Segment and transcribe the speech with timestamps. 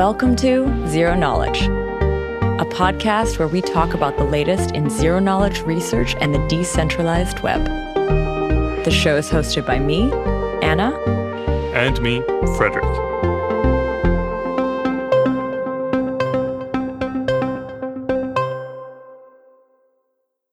[0.00, 5.60] Welcome to Zero Knowledge, a podcast where we talk about the latest in zero knowledge
[5.60, 7.62] research and the decentralized web.
[7.66, 10.10] The show is hosted by me,
[10.62, 10.98] Anna,
[11.74, 12.22] and me,
[12.56, 12.82] Frederick.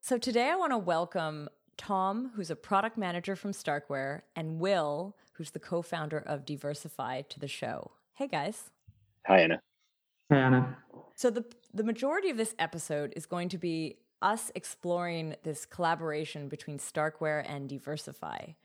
[0.02, 5.16] So today I want to welcome Tom, who's a product manager from Starkware, and Will,
[5.36, 7.92] who's the co founder of DeversiFi, to the show.
[8.16, 8.72] Hey, guys.
[9.28, 9.62] Hi, Anna.
[10.30, 10.78] Hey, Anna.
[11.16, 16.48] So, the, the majority of this episode is going to be us exploring this collaboration
[16.48, 18.56] between Starkware and DeversiFi.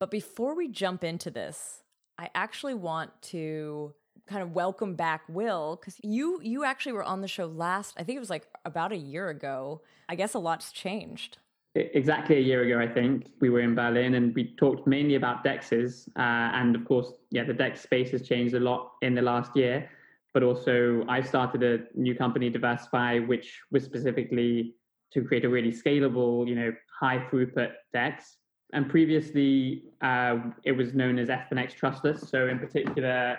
[0.00, 1.84] But before we jump into this,
[2.18, 3.94] I actually want to
[4.26, 7.94] kind of welcome back Will because you you actually were on the show last.
[7.96, 9.82] I think it was like about a year ago.
[10.08, 11.38] I guess a lot's changed
[11.74, 15.44] exactly a year ago, I think we were in Berlin and we talked mainly about
[15.44, 16.08] dexes.
[16.16, 19.56] Uh, and of course, yeah, the dex space has changed a lot in the last
[19.56, 19.88] year.
[20.34, 24.74] But also, I started a new company, DeversiFi, which was specifically
[25.12, 28.36] to create a really scalable, you know, high throughput dex.
[28.72, 32.26] And previously, uh, it was known as Ethfinex Trustless.
[32.30, 33.38] So, in particular,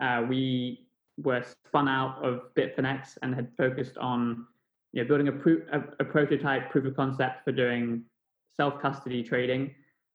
[0.00, 0.86] uh, we
[1.18, 4.46] were spun out of Bitfinex and had focused on
[4.92, 8.02] you know, building a, pro- a, a, prototype proof of concept for doing
[8.56, 9.74] self custody trading.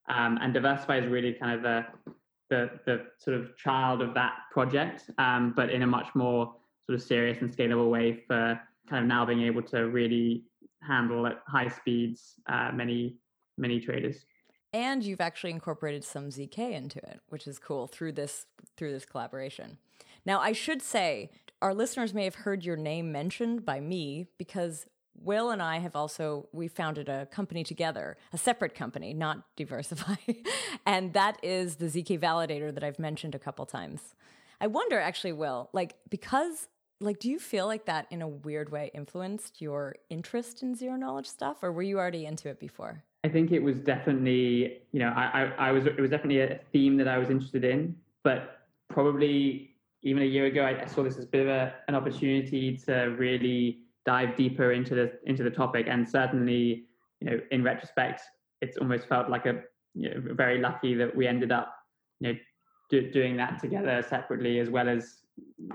[0.09, 1.85] Um, and DeversiFi is really kind of the,
[2.49, 6.53] the, the sort of child of that project, um, but in a much more
[6.85, 8.59] sort of serious and scalable way for
[8.89, 10.43] kind of now being able to really
[10.83, 13.17] handle at high speeds uh, many
[13.57, 14.25] many traders.
[14.73, 18.45] And you've actually incorporated some zk into it, which is cool through this
[18.77, 19.77] through this collaboration.
[20.25, 21.29] Now, I should say
[21.65, 24.85] our listeners may have heard your name mentioned by me because
[25.17, 30.45] Will and I have also we founded a company together, a separate company, not DeversiFi,
[30.85, 34.13] and that is the zk validator that I've mentioned a couple times.
[34.61, 36.67] I wonder actually, Will, like because
[37.01, 40.95] like do you feel like that in a weird way influenced your interest in zero
[40.95, 43.03] knowledge stuff, or were you already into it before?
[43.23, 45.23] I think it was definitely, you know, I,
[45.57, 49.74] I, I was it was definitely a theme that I was interested in, but probably
[50.05, 52.77] even a year ago, I, I saw this as a bit of a, an opportunity
[52.85, 55.87] to really dive deeper into the into the topic.
[55.89, 56.85] And certainly,
[57.19, 58.21] you know, in retrospect,
[58.61, 59.61] it's almost felt like a
[59.95, 61.75] you know, very lucky that we ended up,
[62.19, 62.39] you know,
[62.91, 65.21] do, doing that together separately, as well as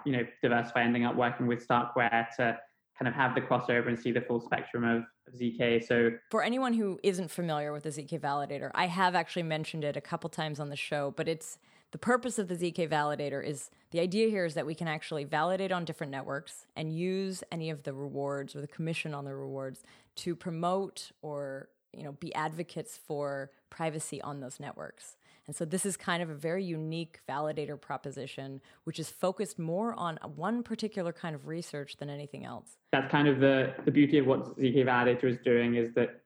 [0.06, 2.56] you know, DeversiFi ending up working with Starkware to
[2.98, 5.84] kind of have the crossover and see the full spectrum of, of ZK.
[5.84, 9.97] So, for anyone who isn't familiar with the ZK validator, I have actually mentioned it
[9.97, 11.58] a couple times on the show, but it's
[11.92, 15.24] the purpose of the ZK validator is the idea here is that we can actually
[15.24, 19.34] validate on different networks and use any of the rewards or the commission on the
[19.34, 19.82] rewards
[20.16, 25.16] to promote or you know be advocates for privacy on those networks.
[25.46, 29.94] And so this is kind of a very unique validator proposition, which is focused more
[29.94, 32.76] on one particular kind of research than anything else.
[32.92, 36.20] That's kind of the, the beauty of what ZK Validator is doing is that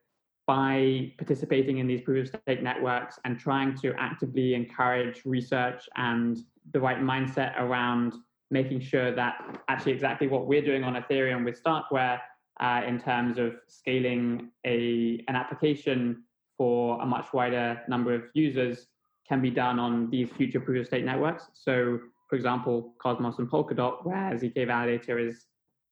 [0.47, 6.39] by participating in these proof of stake networks and trying to actively encourage research and
[6.73, 8.15] the right mindset around
[8.51, 12.21] making sure that actually exactly what we're doing on Ethereum with Starkware
[12.61, 16.23] uh, in terms of scaling a an application
[16.57, 18.87] for a much wider number of users
[19.27, 21.49] can be done on these future proof of stake networks.
[21.55, 25.47] So, for example, Cosmos and Polkadot, where ZK Validator is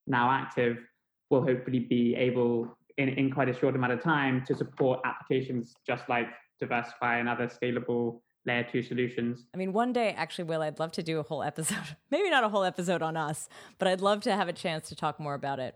[0.07, 0.77] now active,
[1.29, 5.73] will hopefully be able in, in quite a short amount of time to support applications
[5.85, 6.27] just like
[6.61, 9.45] DeversiFi and other scalable layer two solutions.
[9.53, 12.43] I mean, one day, actually, Will, I'd love to do a whole episode, maybe not
[12.43, 13.47] a whole episode on us,
[13.79, 15.75] but I'd love to have a chance to talk more about it.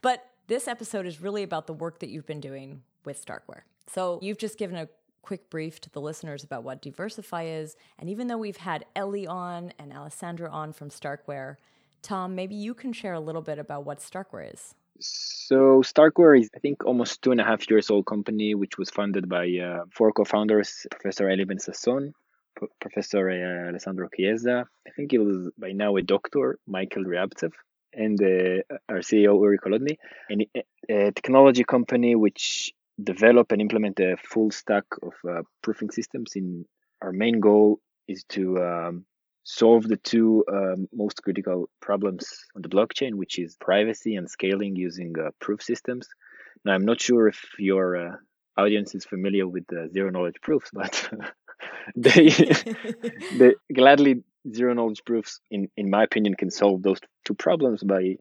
[0.00, 3.62] But this episode is really about the work that you've been doing with Starkware.
[3.86, 4.88] So you've just given a
[5.22, 7.76] quick brief to the listeners about what DeversiFi is.
[7.98, 11.56] And even though we've had Eli on and Alessandro on from Starkware,
[12.02, 14.74] Tom, maybe you can share a little bit about what Starkware is.
[15.02, 18.90] So Starkware is, I think, almost two and a half years old company, which was
[18.90, 22.12] funded by uh, four co-founders, Professor Eli Ben Sasson,
[22.58, 24.64] P- Professor uh, Alessandro Chiesa.
[24.86, 27.52] I think he was by now a doctor, Michael Riabzev,
[27.92, 29.96] and uh, our CEO Uri Kolodny,
[30.30, 30.46] and
[30.88, 32.72] a technology company which
[33.02, 36.32] develop and implement a full stack of uh, proofing systems.
[36.36, 36.64] In
[37.00, 39.04] our main goal is to um,
[39.44, 44.76] solve the two um, most critical problems on the blockchain, which is privacy and scaling
[44.76, 46.08] using uh, proof systems.
[46.64, 48.16] Now, I'm not sure if your uh,
[48.56, 51.10] audience is familiar with the zero knowledge proofs, but
[51.96, 52.28] they,
[53.38, 54.22] they gladly
[54.52, 58.16] zero knowledge proofs, in, in my opinion, can solve those two problems by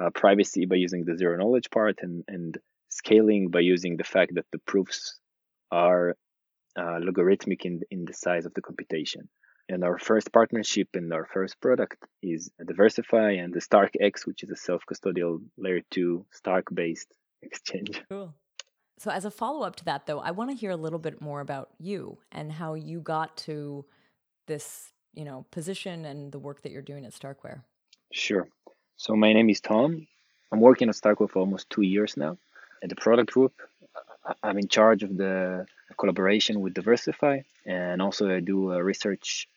[0.00, 4.34] uh, privacy by using the zero knowledge part and, and scaling by using the fact
[4.34, 5.18] that the proofs
[5.70, 6.14] are
[6.78, 9.28] uh, logarithmic in, in the size of the computation.
[9.70, 14.50] And our first partnership and our first product is DeversiFi and the StarkEx, which is
[14.50, 17.12] a self custodial layer 2 Stark based
[17.42, 18.02] exchange.
[18.08, 18.34] Cool.
[18.98, 21.20] So, as a follow up to that, though, I want to hear a little bit
[21.20, 23.84] more about you and how you got to
[24.46, 27.62] this, you know, position and the work that you're doing at Starkware.
[28.12, 28.48] Sure.
[28.96, 30.06] So, my name is Tom.
[30.50, 32.38] I'm working at Starkware for almost two years now
[32.82, 33.52] at the product group.
[34.42, 35.66] I'm in charge of the
[35.96, 39.48] collaboration with DeversiFi, and also I do uh, research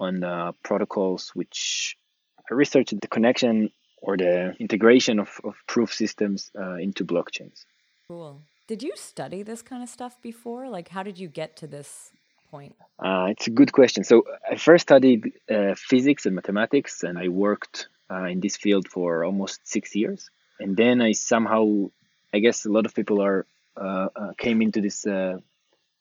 [0.00, 1.96] on the protocols which
[2.50, 3.70] I research the connection
[4.02, 7.64] or the integration of, of proof systems uh, into blockchains.
[8.08, 8.40] Cool.
[8.66, 10.68] Did you study this kind of stuff before?
[10.68, 12.10] Like, how did you get to this
[12.50, 12.74] point?
[12.98, 14.04] Uh, it's a good question.
[14.04, 18.88] So, I first studied uh, physics and mathematics, and I worked uh, in this field
[18.88, 20.30] for almost six years.
[20.58, 21.90] And then I somehow,
[22.34, 23.46] I guess a lot of people are
[23.76, 25.38] uh, uh, came into this uh,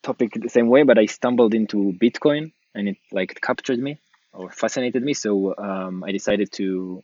[0.01, 3.99] topic the same way, but I stumbled into Bitcoin, and it like captured me
[4.33, 5.13] or fascinated me.
[5.13, 7.03] So um, I decided to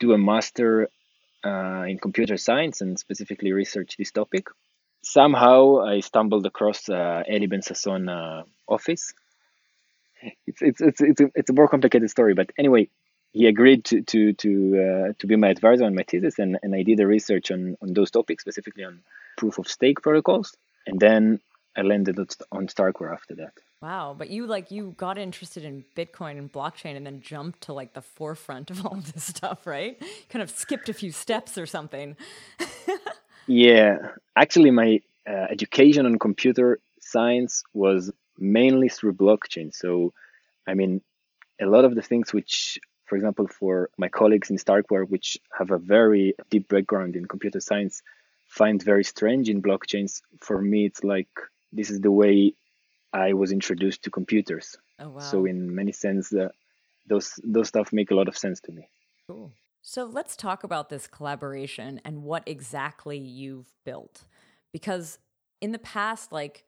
[0.00, 0.88] do a master
[1.44, 4.48] uh, in computer science and specifically research this topic.
[5.02, 9.12] Somehow I stumbled across uh, Eli Ben Sasson uh, office.
[10.46, 12.88] It's, it's, it's, it's, a, it's a more complicated story, but anyway,
[13.32, 14.50] he agreed to to to
[14.84, 17.76] uh, to be my advisor on my thesis, and, and I did a research on
[17.82, 19.00] on those topics, specifically on
[19.36, 20.54] proof of stake protocols,
[20.86, 21.40] and then
[21.76, 22.18] I landed
[22.52, 23.54] on Starkware after that.
[23.82, 27.72] Wow, but you like you got interested in Bitcoin and blockchain, and then jumped to
[27.72, 30.00] like the forefront of all this stuff, right?
[30.28, 32.16] Kind of skipped a few steps or something.
[33.48, 39.74] yeah, actually, my uh, education on computer science was mainly through blockchain.
[39.74, 40.12] So,
[40.66, 41.02] I mean,
[41.60, 42.78] a lot of the things which
[43.12, 47.60] for example, for my colleagues in Starkware, which have a very deep background in computer
[47.60, 48.02] science,
[48.46, 50.22] find very strange in blockchains.
[50.40, 51.28] For me, it's like
[51.74, 52.54] this is the way
[53.12, 54.76] I was introduced to computers.
[54.98, 55.20] Oh, wow.
[55.20, 56.48] So in many sense, uh,
[57.06, 58.88] those those stuff make a lot of sense to me.
[59.28, 59.52] Cool.
[59.82, 64.22] So let's talk about this collaboration and what exactly you've built,
[64.72, 65.18] because
[65.60, 66.64] in the past, like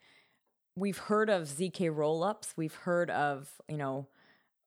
[0.76, 4.08] we've heard of zk rollups, we've heard of you know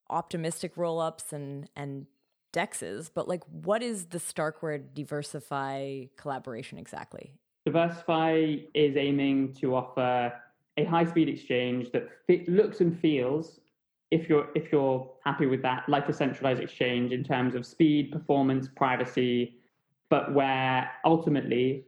[0.10, 2.08] optimistic rollups and and
[2.54, 7.34] dexes, but like what is the Starkware DeversiFi collaboration exactly?
[7.68, 10.34] DeversiFi is aiming to offer
[10.78, 13.60] a high-speed exchange that fit, looks and feels
[14.12, 18.12] if you're if you're happy with that like a centralized exchange in terms of speed
[18.12, 19.58] performance privacy
[20.10, 21.84] but where ultimately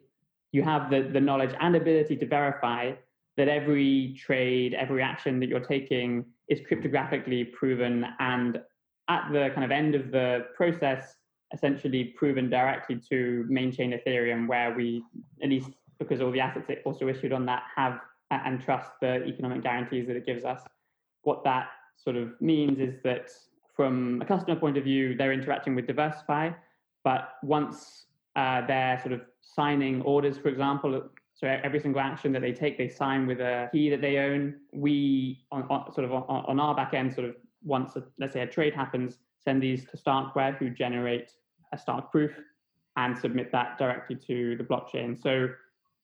[0.52, 2.92] you have the, the knowledge and ability to verify
[3.38, 8.62] that every trade every action that you're taking is cryptographically proven and
[9.08, 11.16] at the kind of end of the process
[11.54, 15.04] essentially proven directly to main chain ethereum where we
[15.42, 15.70] at least
[16.00, 18.00] because all the assets it also issued on that have
[18.32, 20.62] and trust the economic guarantees that it gives us
[21.24, 21.68] what that
[21.98, 23.30] sort of means is that
[23.76, 26.56] from a customer point of view they're interacting with DeversiFi
[27.04, 28.06] but once
[28.36, 31.10] uh, they're sort of signing orders for example
[31.40, 34.56] so every single action that they take, they sign with a key that they own.
[34.74, 38.34] We, on, on sort of on, on, our back end, sort of once a, let's
[38.34, 41.32] say a trade happens, send these to Starkware, who generate
[41.72, 42.32] a Stark proof
[42.98, 45.18] and submit that directly to the blockchain.
[45.18, 45.48] So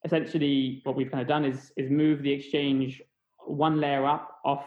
[0.06, 3.02] essentially, what we've kind of done is is move the exchange
[3.46, 4.66] one layer up off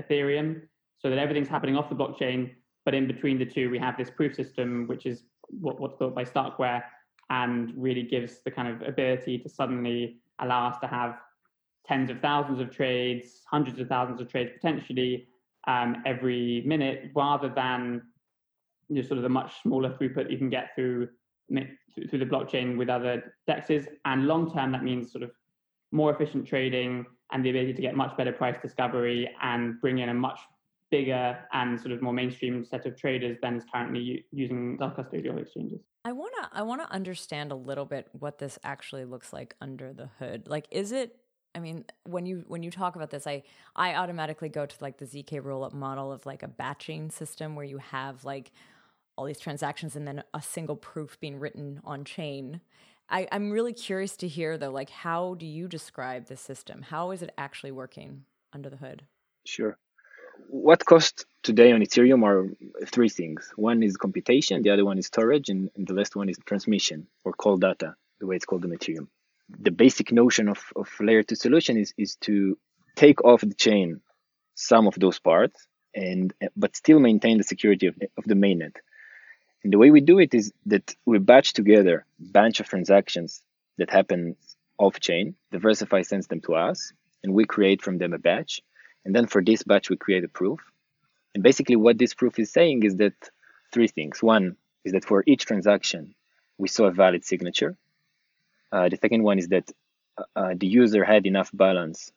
[0.00, 0.62] Ethereum,
[0.98, 2.50] so that everything's happening off the blockchain.
[2.84, 6.14] But in between the two, we have this proof system, which is what, what's built
[6.14, 6.82] by Starkware,
[7.30, 11.16] and really gives the kind of ability to suddenly allow us to have
[11.86, 15.28] tens of thousands of trades, hundreds of thousands of trades potentially
[15.66, 18.02] um, every minute, rather than
[18.88, 21.08] you know, sort of the much smaller throughput you can get through
[21.48, 23.86] through the blockchain with other dexes.
[24.04, 25.30] And long term, that means sort of
[25.92, 30.08] more efficient trading and the ability to get much better price discovery and bring in
[30.08, 30.40] a much
[30.90, 35.80] bigger and sort of more mainstream set of traders than is currently using self-custodial exchanges.
[36.04, 39.56] I want to I want to understand a little bit what this actually looks like
[39.60, 40.46] under the hood.
[40.46, 41.16] Like is it
[41.56, 43.44] I mean, when you when you talk about this, I
[43.76, 47.64] I automatically go to like the zk rollup model of like a batching system where
[47.64, 48.52] you have like
[49.16, 52.60] all these transactions and then a single proof being written on chain.
[53.08, 56.82] I, I'm really curious to hear though, like how do you describe the system?
[56.82, 59.04] How is it actually working under the hood?
[59.44, 59.78] Sure
[60.48, 62.48] what costs today on Ethereum are
[62.86, 63.52] three things.
[63.56, 67.06] One is computation, the other one is storage, and, and the last one is transmission
[67.24, 69.08] or call data, the way it's called on Ethereum.
[69.60, 72.58] The basic notion of, of layer two solution is, is to
[72.96, 74.00] take off the chain
[74.54, 78.76] some of those parts and but still maintain the security of, of the mainnet.
[79.64, 83.42] And the way we do it is that we batch together a bunch of transactions
[83.78, 84.36] that happen
[84.78, 85.34] off chain.
[85.52, 86.92] DeversiFi sends them to us,
[87.22, 88.62] and we create from them a batch
[89.04, 90.60] and then for this batch, we create a proof.
[91.34, 93.14] And basically, what this proof is saying is that
[93.72, 94.22] three things.
[94.22, 96.14] One is that for each transaction,
[96.58, 97.76] we saw a valid signature.
[98.72, 99.70] Uh, the second one is that
[100.16, 102.12] uh, uh, the user had enough balance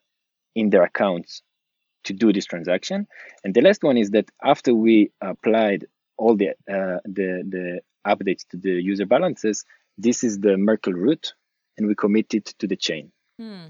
[0.56, 1.42] in their accounts
[2.06, 3.08] to do this transaction.
[3.44, 8.48] And the last one is that after we applied all the uh, the the updates
[8.50, 9.66] to the user balances,
[9.98, 11.34] this is the Merkle root,
[11.78, 13.12] and we commit it to the chain.
[13.40, 13.66] Hmm.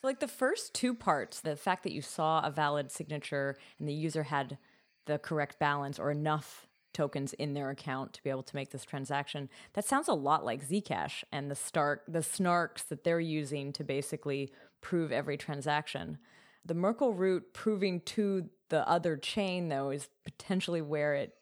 [0.00, 3.88] So, like the first two parts, the fact that you saw a valid signature and
[3.88, 4.58] the user had
[5.06, 8.84] the correct balance or enough tokens in their account to be able to make this
[8.84, 9.50] transaction.
[9.74, 13.84] That sounds a lot like Zcash and the Stark the snarks that they're using to
[13.84, 16.18] basically prove every transaction.
[16.64, 21.34] The Merkle root proving to the other chain though is potentially where it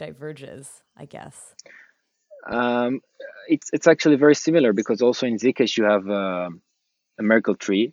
[0.00, 0.66] diverges,
[0.96, 1.36] I guess.
[2.50, 3.00] Um,
[3.48, 6.48] it's it's actually very similar because also in Zcash you have uh,
[7.20, 7.92] a Merkle tree.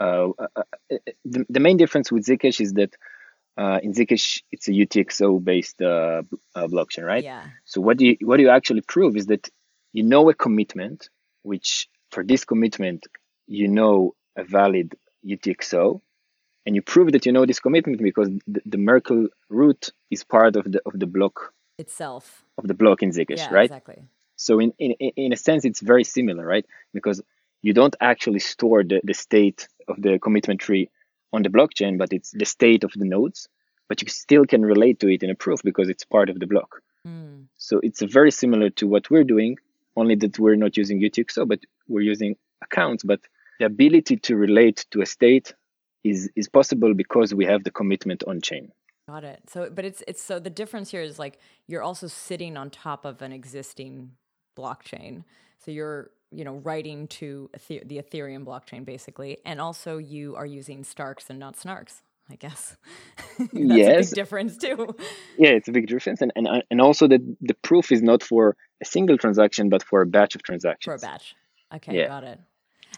[0.00, 0.62] Uh, uh, uh,
[1.24, 2.92] the, the main difference with Zcash is that
[3.58, 6.22] uh, in Zcash it's a UTXO based uh,
[6.56, 7.24] blockchain, right?
[7.24, 7.44] Yeah.
[7.64, 9.50] So what do you what do you actually prove is that
[9.92, 11.08] you know a commitment,
[11.42, 13.00] which for this commitment
[13.48, 16.00] you know a valid UTXO,
[16.66, 20.56] and you prove that you know this commitment because the, the Merkle root is part
[20.56, 23.64] of the of the block itself of the block in Zcash, yeah, right?
[23.64, 24.02] Exactly.
[24.36, 26.66] So in, in in a sense, it's very similar, right?
[26.92, 27.22] Because
[27.62, 30.90] you don't actually store the, the state of the commitment tree
[31.32, 33.48] on the blockchain, but it's the state of the nodes.
[33.88, 36.46] But you still can relate to it in a proof because it's part of the
[36.46, 36.82] block.
[37.06, 37.46] Mm.
[37.56, 39.58] So it's very similar to what we're doing,
[39.94, 43.04] only that we're not using UTXO, but we're using accounts.
[43.04, 43.20] But
[43.60, 45.54] the ability to relate to a state
[46.10, 48.72] is is possible because we have the commitment on chain.
[49.08, 49.40] Got it.
[49.48, 53.04] So, but it's it's so the difference here is like you're also sitting on top
[53.04, 54.12] of an existing
[54.58, 55.24] blockchain.
[55.64, 60.82] So you're you know writing to the Ethereum blockchain basically, and also you are using
[60.82, 62.02] Starks and not Snarks.
[62.28, 62.76] I guess.
[63.38, 64.06] That's yes.
[64.08, 64.96] a big difference too.
[65.38, 68.56] Yeah, it's a big difference, and and and also that the proof is not for
[68.82, 71.00] a single transaction, but for a batch of transactions.
[71.00, 71.36] For a batch.
[71.74, 72.08] Okay, yeah.
[72.08, 72.40] got it.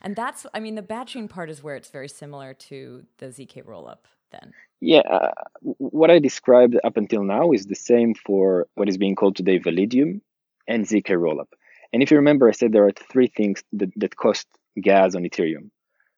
[0.02, 3.64] And that's, I mean, the batching part is where it's very similar to the zk
[3.64, 3.98] rollup.
[4.30, 4.52] Then.
[4.80, 9.14] Yeah, uh, what I described up until now is the same for what is being
[9.14, 10.20] called today Validium
[10.66, 11.48] and zk rollup.
[11.92, 14.46] And if you remember, I said there are three things that, that cost
[14.80, 15.70] gas on Ethereum.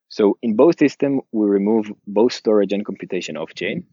[0.09, 3.85] So in both systems, we remove both storage and computation off chain.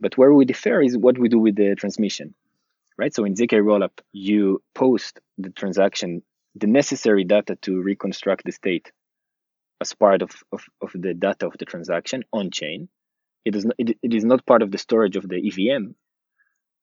[0.00, 2.34] But where we differ is what we do with the transmission,
[2.96, 3.14] right?
[3.14, 6.22] So in ZK Rollup, you post the transaction,
[6.54, 8.90] the necessary data to reconstruct the state
[9.80, 12.88] as part of, of, of the data of the transaction on chain.
[13.44, 15.92] It is, not, it, it is not part of the storage of the EVM,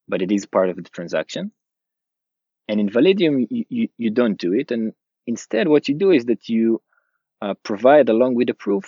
[0.08, 1.52] but it is part of the transaction.
[2.68, 4.72] And in Validium, you, you, you don't do it.
[4.72, 4.94] And
[5.28, 6.82] instead, what you do is that you
[7.42, 8.86] uh, provide along with the proof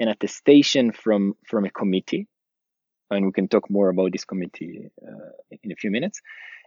[0.00, 2.26] an attestation from from a committee,
[3.10, 5.30] and we can talk more about this committee uh,
[5.62, 6.20] in a few minutes.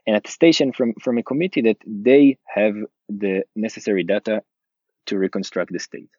[0.06, 2.76] An attestation from from a committee that they have
[3.10, 4.44] the necessary data
[5.08, 6.10] to reconstruct the state.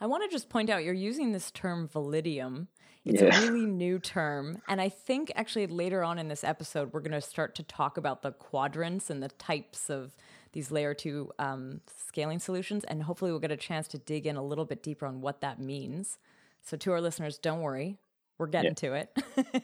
[0.00, 2.68] I want to just point out you're using this term validium.
[3.04, 3.36] It's Yeah.
[3.36, 4.62] a really new term.
[4.66, 7.96] And I think actually later on in this episode, we're going to start to talk
[7.96, 10.16] about the quadrants and the types of
[10.52, 12.84] these layer two um, scaling solutions.
[12.84, 15.40] And hopefully, we'll get a chance to dig in a little bit deeper on what
[15.42, 16.18] that means.
[16.62, 17.98] So, to our listeners, don't worry,
[18.38, 19.14] we're getting to it.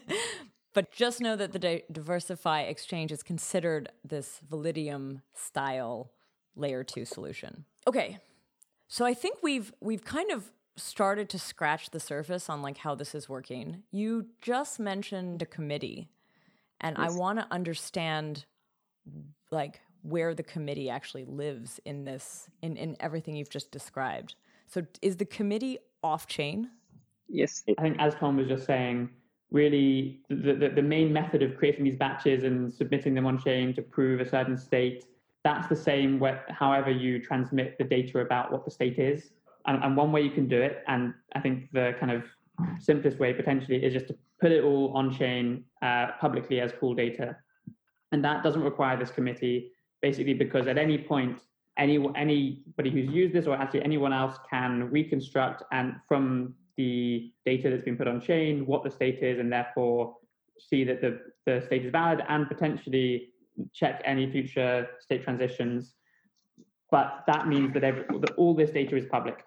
[0.74, 6.10] but just know that the Di- DeversiFi Exchange is considered this Validium style
[6.56, 7.64] layer two solution.
[7.86, 8.18] Okay,
[8.90, 12.96] so I think we've we've kind of started to scratch the surface on like how
[12.96, 13.84] this is working.
[13.92, 16.10] You just mentioned a committee,
[16.80, 18.46] and I want to understand
[19.52, 24.34] like where the committee actually lives in this in in everything you've just described.
[24.66, 26.70] So is the committee off chain?
[27.28, 29.08] Yes, I think, as Tom was just saying,
[29.52, 33.72] really the, the, the main method of creating these batches and submitting them on chain
[33.74, 35.04] to prove a certain state,
[35.44, 39.30] that's the same where, however you transmit the data about what the state is.
[39.66, 42.24] And, and one way you can do it, and I think the kind of
[42.78, 46.94] simplest way potentially is just to put it all on chain uh, publicly as pool
[46.94, 47.36] data.
[48.12, 51.40] And that doesn't require this committee, basically because at any point,
[51.78, 57.70] any anybody who's used this or actually anyone else can reconstruct and from the data
[57.70, 60.16] that's been put on chain what the state is and therefore
[60.58, 63.29] see that the, the state is valid and potentially
[63.72, 65.94] check any future state transitions
[66.90, 69.44] but that means that, every, that all this data is public.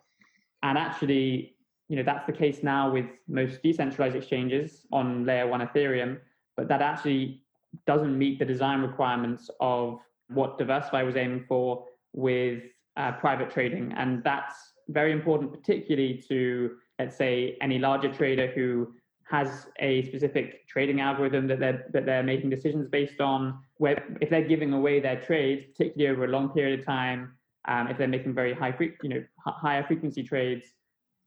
[0.62, 1.56] And actually
[1.90, 6.18] you know that's the case now with most decentralized exchanges on layer one ethereum
[6.56, 7.44] but that actually
[7.86, 12.64] doesn't meet the design requirements of what DeversiFi was aiming for with
[12.98, 13.94] uh, private trading.
[13.98, 14.56] And that's
[14.90, 18.94] very important particularly to let's say any larger trader who
[19.34, 23.60] has a specific trading algorithm that they're that they're making decisions based on.
[23.78, 27.34] Where if they're giving away their trades, particularly over a long period of time,
[27.68, 30.66] um, if they're making very high, fre- you know, higher frequency trades,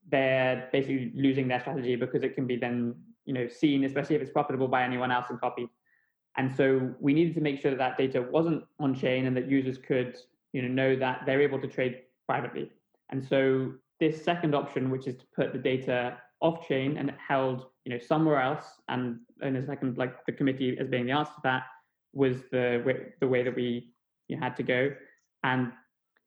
[0.08, 2.94] they're basically losing their strategy because it can be then,
[3.24, 5.68] you know, seen, especially if it's profitable by anyone else and copied.
[6.36, 9.50] And so we needed to make sure that that data wasn't on chain and that
[9.50, 10.16] users could,
[10.52, 12.70] you know, know that they're able to trade privately.
[13.10, 17.66] And so this second option, which is to put the data off chain and held,
[17.86, 21.30] you know, somewhere else, and in a second, like the committee as being the answer
[21.36, 21.62] to that,
[22.12, 23.92] was the way, the way that we
[24.26, 24.90] you had to go.
[25.44, 25.70] And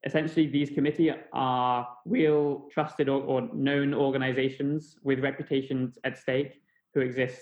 [0.06, 6.62] essentially, these committee are real trusted or, or known organizations with reputations at stake
[6.94, 7.42] who exist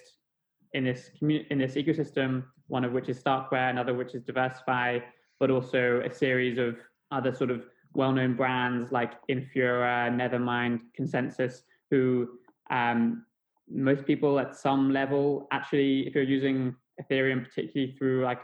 [0.73, 2.43] in this community in this ecosystem.
[2.69, 5.03] One of which is Starkware, another which is DeversiFi,
[5.39, 6.77] but also a series of
[7.11, 7.61] other sort of
[7.93, 12.27] well-known brands like Infura, Nethermind, ConsenSys, who
[12.69, 13.26] um,
[13.69, 18.39] most people at some level actually, if you're using Ethereum, particularly through like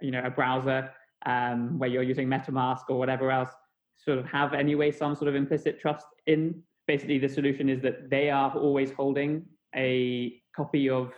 [0.00, 0.90] you know a browser
[1.26, 3.50] um, where you're using MetaMask or whatever else,
[3.96, 6.62] sort of have anyway some sort of implicit trust in.
[6.86, 9.44] Basically, the solution is that they are always holding
[9.74, 11.12] a copy of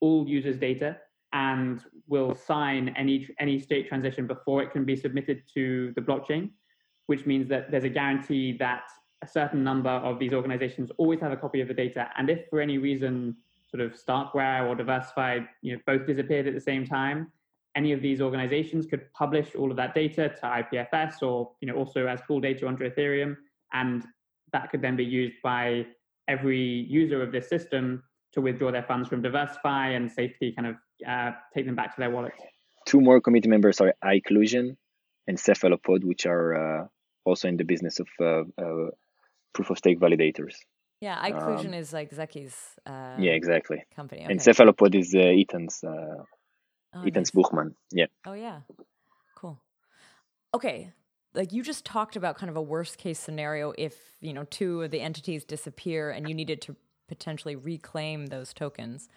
[0.00, 0.96] all users' data
[1.32, 6.50] and will sign any any state transition before it can be submitted to the blockchain,
[7.06, 8.82] which means that there's a guarantee that
[9.22, 12.08] a certain number of these organizations always have a copy of the data.
[12.16, 13.36] And if for any reason,
[13.70, 17.30] sort of Starkware or DeversiFi, you know, both disappeared at the same time,
[17.74, 21.74] any of these organizations could publish all of that data to IPFS or, you know,
[21.74, 23.36] also as pool data onto Ethereum.
[23.72, 24.04] And
[24.52, 25.86] that could then be used by
[26.28, 28.02] every user of this system
[28.32, 30.76] to withdraw their funds from DeversiFi and safely kind of
[31.08, 32.32] uh, take them back to their wallet.
[32.86, 34.76] Two more committee members are iqlusion
[35.26, 36.86] and Cephalopod, which are uh,
[37.24, 38.90] also in the business of uh, uh
[39.52, 40.54] proof of stake validators.
[41.00, 42.56] Yeah, iqlusion um, is like Zaki's.
[42.86, 43.82] Uh, yeah, exactly.
[43.96, 44.22] Company.
[44.22, 44.30] Okay.
[44.32, 45.82] And Cephalopod is uh, Ethan's.
[45.82, 46.22] Uh,
[46.94, 47.44] oh, Ethan's nice.
[47.44, 47.74] Buchman.
[47.90, 48.06] Yeah.
[48.24, 48.60] Oh yeah,
[49.34, 49.60] cool.
[50.54, 50.92] Okay,
[51.34, 54.82] like you just talked about kind of a worst case scenario if you know two
[54.82, 56.76] of the entities disappear and you needed to
[57.08, 59.08] potentially reclaim those tokens.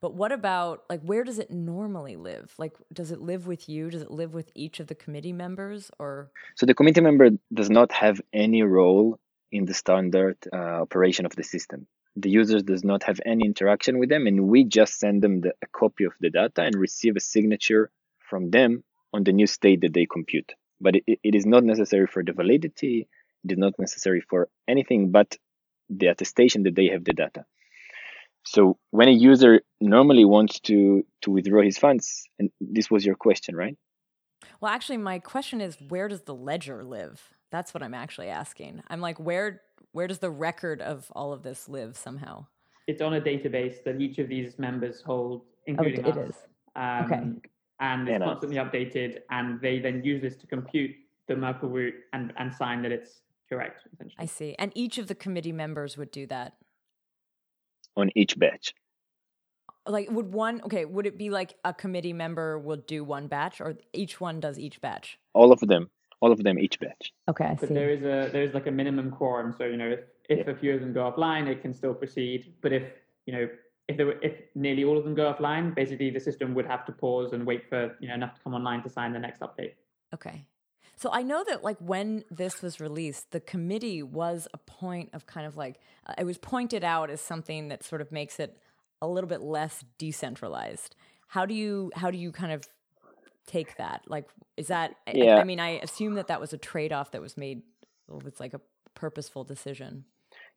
[0.00, 2.52] But what about like where does it normally live?
[2.58, 3.90] Like does it live with you?
[3.90, 7.70] Does it live with each of the committee members or So the committee member does
[7.70, 9.18] not have any role
[9.54, 11.86] in the standard uh, operation of the system.
[12.16, 15.52] The user does not have any interaction with them, and we just send them the,
[15.62, 19.80] a copy of the data and receive a signature from them on the new state
[19.82, 20.52] that they compute.
[20.80, 23.06] But it, it is not necessary for the validity,
[23.44, 25.36] it is not necessary for anything but
[25.88, 27.44] the attestation that they have the data.
[28.44, 33.14] So when a user normally wants to to withdraw his funds, and this was your
[33.14, 33.76] question, right?
[34.60, 37.33] Well, actually, my question is, where does the ledger live?
[37.54, 38.82] That's what I'm actually asking.
[38.88, 39.62] I'm like, where
[39.92, 42.46] where does the record of all of this live somehow?
[42.88, 46.30] It's on a database that each of these members hold, including oh, it us.
[46.30, 46.36] Is.
[46.74, 47.22] Um, okay.
[47.78, 50.90] And it's constantly updated, and they then use this to compute
[51.28, 54.16] the Merkle root and, and sign that it's correct, essentially.
[54.18, 54.56] I see.
[54.58, 56.54] And each of the committee members would do that?
[57.96, 58.74] On each batch.
[59.86, 63.60] Like, would one, okay, would it be like a committee member would do one batch,
[63.60, 65.20] or each one does each batch?
[65.34, 65.90] All of them
[66.24, 67.12] all of them each batch.
[67.28, 67.74] Okay, I but see.
[67.74, 69.54] there is a there's like a minimum quorum.
[69.56, 70.52] So you know, if, if yeah.
[70.52, 72.54] a few of them go offline, it can still proceed.
[72.62, 72.84] But if
[73.26, 73.48] you know
[73.88, 76.86] if there were, if nearly all of them go offline, basically the system would have
[76.86, 79.40] to pause and wait for you know enough to come online to sign the next
[79.40, 79.74] update.
[80.14, 80.46] Okay.
[80.96, 85.26] So I know that like when this was released, the committee was a point of
[85.26, 88.56] kind of like uh, it was pointed out as something that sort of makes it
[89.02, 90.96] a little bit less decentralized.
[91.28, 92.64] How do you how do you kind of
[93.46, 94.02] take that?
[94.06, 94.94] Like, is that?
[95.12, 95.36] Yeah.
[95.36, 97.62] I, I mean, I assume that that was a trade off that was made.
[98.26, 98.60] It's like a
[98.94, 100.04] purposeful decision.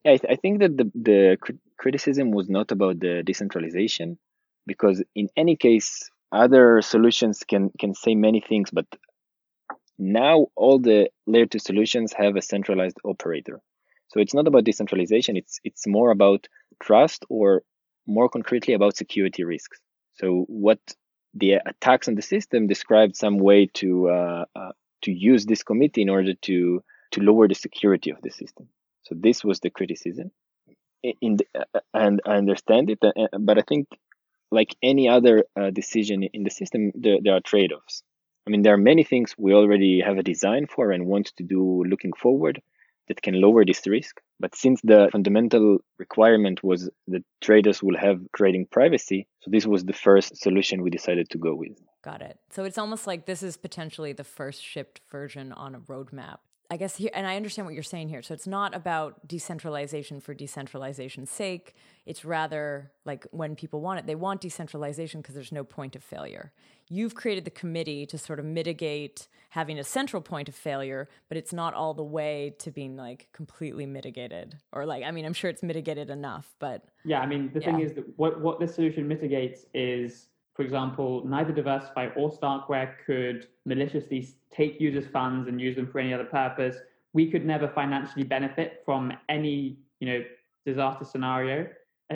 [0.03, 1.37] Yeah, I, th- I think that the the
[1.77, 4.17] criticism was not about the decentralization,
[4.65, 8.85] because in any case, other solutions can can say many things, but
[9.97, 13.61] now all the layer two solutions have a centralized operator.
[14.09, 15.37] So it's not about decentralization.
[15.37, 16.47] It's it's more about
[16.81, 17.63] trust, or
[18.05, 19.79] more concretely about security risks.
[20.15, 20.79] So what
[21.39, 24.71] the attacks on the system described some way to uh, uh,
[25.03, 28.67] to use this committee in order to to lower the security of the system.
[29.03, 30.31] So this was the criticism.
[31.21, 33.87] In the, uh, and I understand it, uh, but I think
[34.51, 38.03] like any other uh, decision in the system, there, there are trade-offs.
[38.45, 41.43] I mean, there are many things we already have a design for and want to
[41.43, 42.61] do looking forward
[43.07, 44.19] that can lower this risk.
[44.39, 49.85] But since the fundamental requirement was that traders will have trading privacy, so this was
[49.85, 51.77] the first solution we decided to go with.
[52.03, 52.37] Got it.
[52.51, 56.37] So it's almost like this is potentially the first shipped version on a roadmap.
[56.69, 58.21] I guess here, and I understand what you're saying here.
[58.21, 61.75] So it's not about decentralization for decentralization's sake.
[62.05, 66.03] It's rather like when people want it, they want decentralization because there's no point of
[66.03, 66.51] failure.
[66.89, 71.37] You've created the committee to sort of mitigate having a central point of failure, but
[71.37, 74.57] it's not all the way to being like completely mitigated.
[74.73, 77.65] Or like, I mean, I'm sure it's mitigated enough, but yeah, I mean, the yeah.
[77.65, 80.27] thing is that what what this solution mitigates is
[80.57, 85.99] for example, neither DeversiFi or Starkware could maliciously take users' funds and use them for
[85.99, 86.77] any other purpose.
[87.13, 90.23] We could never financially benefit from any, you know,
[90.65, 91.67] disaster scenario.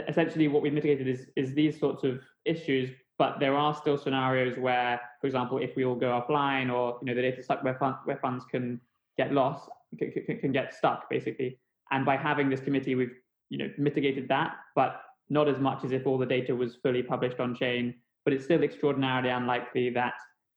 [0.08, 4.58] Essentially, what we mitigated is is these sorts of issues, but there are still scenarios
[4.58, 7.78] where, for example, if we all go offline or you know the data stuck where,
[8.06, 8.82] where funds can
[9.18, 11.60] get lost, can, can get stuck basically.
[11.92, 13.18] And by having this committee, we've
[13.50, 17.04] you know mitigated that, but not as much as if all the data was fully
[17.04, 17.94] published on chain
[18.26, 20.14] but it's still extraordinarily unlikely that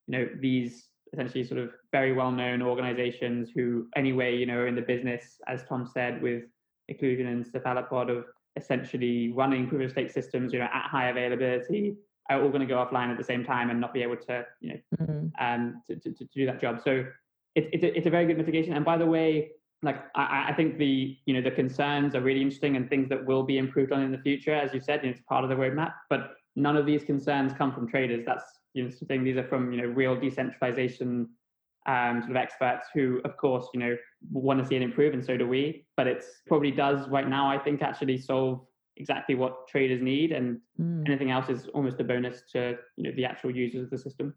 [0.06, 4.74] you know these essentially sort of very well-known organizations who anyway you know are in
[4.74, 6.44] the business as tom said with
[6.90, 8.24] Iqlusion and cephalopod of
[8.56, 11.96] essentially running proof of stake systems you know at high availability
[12.30, 14.44] are all going to go offline at the same time and not be able to
[14.60, 15.26] you know mm-hmm.
[15.44, 16.80] um to, to, to, do that job.
[16.82, 17.04] So
[17.54, 18.74] it, it's, a, it's a very good mitigation.
[18.74, 19.50] And by the way
[19.82, 23.24] like I, I think the you know the concerns are really interesting and things that
[23.24, 24.54] will be improved on in the future.
[24.54, 27.52] As you said you know, it's part of the roadmap but none of these concerns
[27.52, 28.24] come from traders.
[28.26, 29.24] That's you know thing.
[29.24, 31.28] These are from you know real decentralization
[31.86, 33.96] um, sort of experts who, of course, you know
[34.32, 35.86] want to see it improve, and so do we.
[35.96, 37.50] But it's probably does right now.
[37.50, 41.06] I think actually solve exactly what traders need, and mm.
[41.06, 44.34] anything else is almost a bonus to you know the actual users of the system.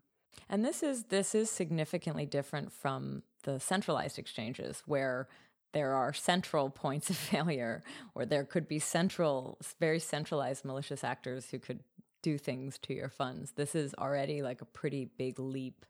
[0.49, 5.27] And this is this is significantly different from the centralized exchanges where
[5.73, 7.83] there are central points of failure
[8.15, 11.79] or there could be central very centralized malicious actors who could
[12.27, 13.53] do things to your funds.
[13.55, 15.85] This is already like a pretty big leap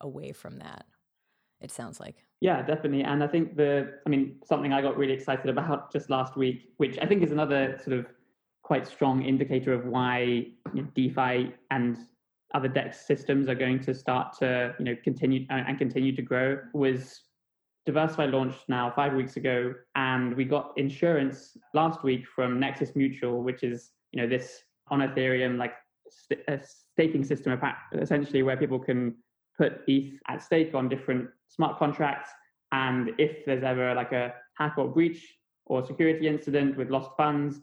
[0.00, 0.86] away from that.
[1.60, 2.16] It sounds like.
[2.40, 3.02] Yeah, definitely.
[3.02, 6.72] And I think the, I mean, something I got really excited about just last week,
[6.78, 8.06] which I think is another sort of
[8.62, 10.46] quite strong indicator of why
[10.94, 11.98] DeFi and
[12.54, 16.22] other DEX systems are going to start to, you know, continue uh, and continue to
[16.22, 17.20] grow was
[17.86, 23.42] DeversiFi launched now five weeks ago, and we got insurance last week from Nexus Mutual,
[23.42, 25.74] which is you know this on Ethereum like
[26.48, 26.60] a
[26.92, 27.58] staking system
[27.92, 29.14] essentially where people can
[29.58, 32.30] put ETH at stake on different smart contracts.
[32.72, 37.60] And if there's ever like a hack or breach or security incident with lost funds,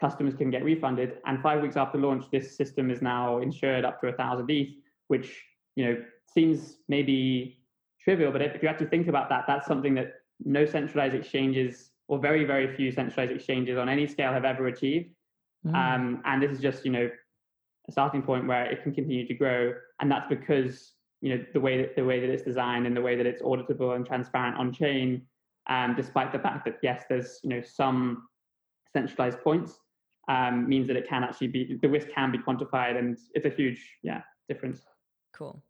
[0.00, 1.18] customers can get refunded.
[1.26, 4.70] And five weeks after launch, this system is now insured up to a thousand ETH,
[5.08, 5.42] which
[5.76, 5.96] you know
[6.34, 7.58] seems maybe
[8.02, 10.14] trivial, but if you actually think about that, that's something that
[10.44, 15.14] no centralized exchanges or very very few centralized exchanges on any scale have ever achieved.
[15.64, 15.74] Mm.
[15.74, 17.08] Um, and this is just you know
[17.88, 21.60] a starting point where it can continue to grow, and that's because you know the
[21.60, 24.56] way that the way that it's designed and the way that it's auditable and transparent
[24.56, 25.22] on chain.
[25.68, 28.28] Um, despite the fact that yes, there's you know some
[28.92, 29.78] centralized points,
[30.28, 33.50] um, means that it can actually be the risk can be quantified, and it's a
[33.50, 34.82] huge yeah difference.
[35.32, 35.62] Cool.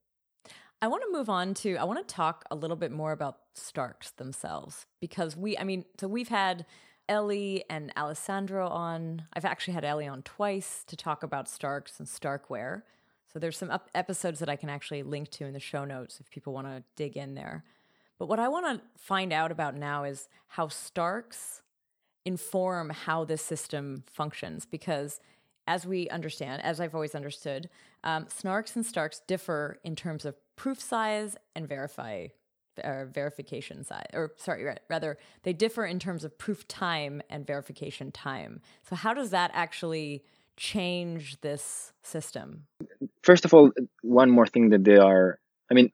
[0.81, 3.39] I want to move on to I want to talk a little bit more about
[3.55, 6.67] Starks themselves because we I mean so we've had
[7.11, 9.25] Eli and Alessandro on.
[9.33, 12.83] I've actually had Eli on twice to talk about Starks and Starkware.
[13.33, 16.21] So there's some up- episodes that I can actually link to in the show notes
[16.21, 17.65] if people want to dig in there.
[18.19, 21.63] But what I want to find out about now is how Starks
[22.25, 25.21] inform how this system functions because
[25.67, 27.69] as we understand, as I've always understood,
[28.05, 32.29] um, Snarks and Starks differ in terms of proof size and verify
[32.83, 38.11] or verification size, or sorry, rather, they differ in terms of proof time and verification
[38.13, 38.61] time.
[38.89, 40.25] So, how does that actually
[40.57, 42.67] change this system?
[43.23, 43.71] First of all,
[44.03, 45.39] one more thing that they are,
[45.71, 45.93] I mean,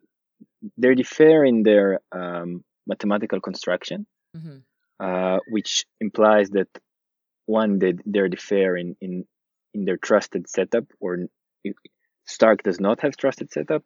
[0.76, 4.58] they differ in their um, mathematical construction, mm-hmm.
[5.00, 6.68] uh, which implies that
[7.46, 9.24] one, they, they're differ in, in,
[9.72, 11.28] in their trusted setup, or
[12.26, 13.84] Stark does not have trusted setup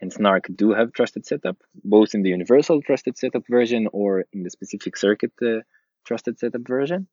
[0.00, 4.42] and Snark do have trusted setup, both in the universal trusted setup version or in
[4.44, 5.60] the specific circuit uh,
[6.04, 7.08] trusted setup version.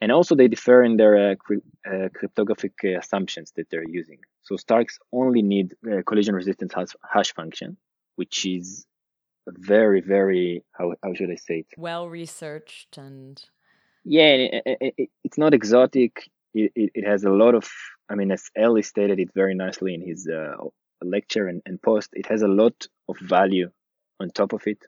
[0.00, 1.34] And also they differ in their uh,
[1.90, 4.18] uh, cryptographic uh, assumptions that they're using.
[4.42, 7.76] So Starks only need uh, collision resistance hash, hash function,
[8.16, 8.86] which is
[9.46, 11.66] very, very, how, how should I say it?
[11.78, 13.42] Well researched and.
[14.04, 16.30] Yeah, it, it, it, it's not exotic.
[16.54, 17.68] It, it, has a lot of,
[18.08, 20.56] I mean, as Eli stated it very nicely in his uh,
[21.10, 23.70] lecture and, and post, it has a lot of value
[24.20, 24.78] on top of it.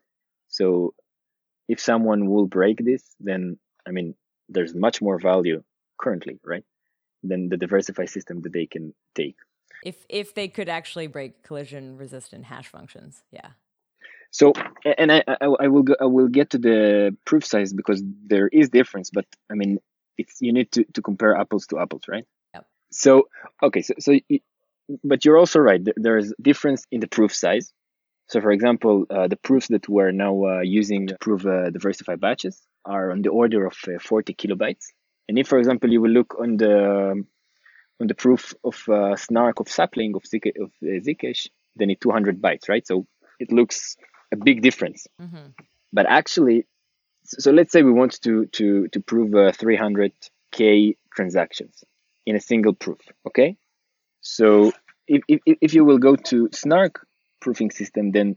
[0.48, 0.94] So
[1.68, 4.14] if someone will break this, then I mean,
[4.48, 5.62] there's much more value
[6.00, 6.64] currently, right?
[7.22, 9.36] Than the diversified system that they can take.
[9.84, 13.50] If if they could actually break collision resistant hash functions, yeah.
[14.30, 14.52] So,
[14.84, 18.48] and I, I, I will go, I will get to the proof size because there
[18.48, 19.78] is difference, but I mean,
[20.18, 22.24] it's you need to, to compare apples to apples, right?
[22.54, 22.66] Yep.
[22.90, 23.28] So,
[23.62, 24.18] okay, so so,
[25.04, 25.80] but you're also right.
[25.96, 27.72] There is difference in the proof size.
[28.28, 32.20] So, for example, uh, the proofs that we're now uh, using to prove uh, diversified
[32.20, 34.86] batches are on the order of uh, 40 kilobytes.
[35.28, 37.24] And if, for example, you will look on the
[38.00, 42.00] on the proof of uh, snark of sapling of, Zk, of uh, Zcash, then it's
[42.00, 42.86] 200 bytes, right?
[42.86, 43.06] So
[43.40, 43.96] it looks
[44.32, 45.06] a big difference.
[45.20, 45.48] Mm-hmm.
[45.92, 46.66] But actually,
[47.24, 51.84] so let's say we want to to to prove uh, 300k transactions
[52.26, 53.00] in a single proof.
[53.26, 53.56] Okay,
[54.20, 54.72] so
[55.06, 57.06] if if if you will go to Snark
[57.40, 58.36] proofing system, then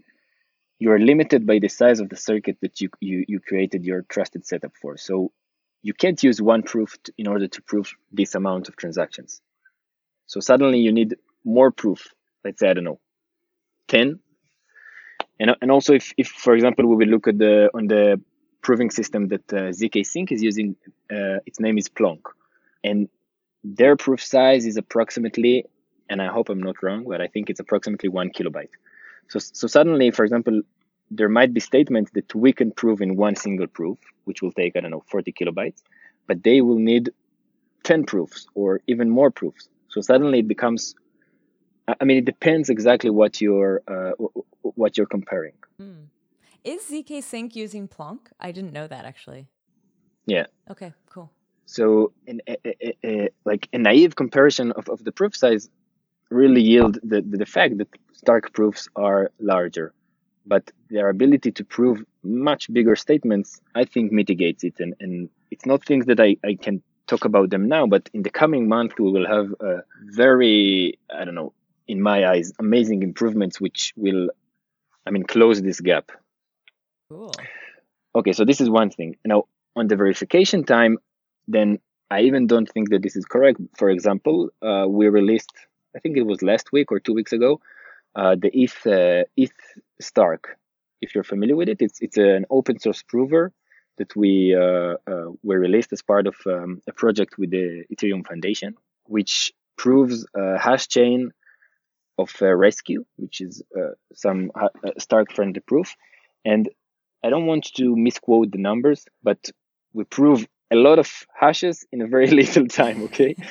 [0.80, 4.04] you are limited by the size of the circuit that you you, you created your
[4.04, 4.98] trusted setup for.
[4.98, 5.32] So
[5.84, 9.42] you can't use one proof in order to prove this amount of transactions.
[10.28, 12.08] So suddenly you need more proof.
[12.44, 13.00] Let's say I don't know,
[13.88, 14.20] ten
[15.42, 18.22] and, and also if, if for example we will look at the on the
[18.62, 20.76] proving system that uh, zkSync is using
[21.12, 22.22] uh, its name is plonk
[22.84, 23.10] and
[23.64, 25.66] their proof size is approximately
[26.12, 28.76] and i hope i'm not wrong but i think it's approximately one kilobyte
[29.30, 30.62] so so suddenly for example
[31.20, 34.76] there might be statements that we can prove in one single proof which will take
[34.76, 35.82] i don't know 40 kilobytes
[36.28, 37.12] but they will need
[37.84, 40.96] 10 proofs or even more proofs so suddenly it becomes
[42.00, 44.12] I mean, it depends exactly what you're uh,
[44.62, 45.54] what you're comparing.
[45.82, 46.06] Mm.
[46.64, 48.30] Is zkSync using Plonk?
[48.40, 49.48] I didn't know that actually.
[50.26, 50.46] Yeah.
[50.70, 50.94] Okay.
[51.10, 51.32] Cool.
[51.66, 55.70] So, in, a, a, a, like a naive comparison of, of the proof size,
[56.32, 59.94] really yield the, the fact that Stark proofs are larger,
[60.46, 64.76] but their ability to prove much bigger statements, I think, mitigates it.
[64.80, 68.24] And, and it's not things that I, I can talk about them now, but in
[68.24, 71.54] the coming month, we will have a very, I don't know,
[71.88, 74.30] in my eyes, amazing improvements which will,
[75.06, 76.12] I mean, close this gap.
[77.10, 77.34] Cool.
[78.16, 79.18] Okay, so this is one thing.
[79.26, 81.00] Now, on the verification time,
[81.48, 83.60] then I even don't think that this is correct.
[83.78, 85.52] For example, uh, we released,
[85.96, 87.60] I think it was last week or two weeks ago,
[88.16, 89.60] uh, the ETH uh, ETH
[90.00, 90.58] Stark.
[91.02, 93.52] If you're familiar with it, it's it's an open source prover
[93.98, 98.26] that we uh, uh, we released as part of um, a project with the Ethereum
[98.26, 98.76] Foundation,
[99.06, 101.32] which proves a hash chain
[102.18, 105.96] of uh, rescue, which is uh, some uh, Stark friendly proof.
[106.46, 106.70] And
[107.24, 109.50] I don't want to misquote the numbers, but
[109.94, 113.04] we prove a lot of hashes in a very little time.
[113.04, 113.36] Okay,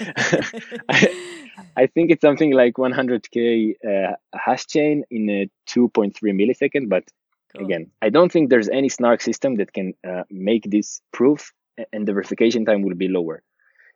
[1.77, 6.89] I, think it's something like 100k uh, hash chain in a 2.3 millisecond.
[6.89, 7.05] But
[7.53, 7.65] cool.
[7.65, 11.53] again, I don't think there's any snark system that can uh, make this proof,
[11.93, 13.43] and the verification time will be lower.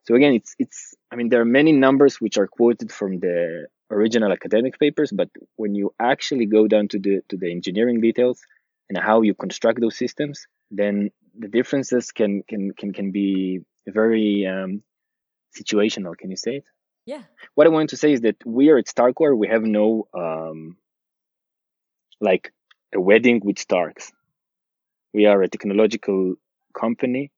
[0.04, 0.94] So again, it's it's.
[1.10, 5.30] I mean, there are many numbers which are quoted from the original academic papers, but
[5.56, 8.40] when you actually go down to the to the engineering details
[8.88, 14.46] and how you construct those systems, then the differences can can can can be very
[14.46, 14.82] um,
[15.58, 16.16] situational.
[16.16, 16.64] Can you say it?
[17.06, 17.22] Yeah.
[17.54, 19.36] What I want to say is that we are at Starkware.
[19.36, 20.76] We have no um,
[22.20, 22.52] like
[22.94, 24.12] a wedding with Starks.
[25.12, 26.34] We are a technological
[26.78, 27.30] company,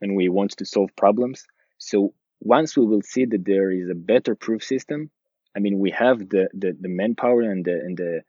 [0.00, 1.44] and we want to solve problems.
[1.78, 5.10] So once we will see that there is a better proof system,
[5.56, 8.22] I mean, we have the, the, the manpower and the, and the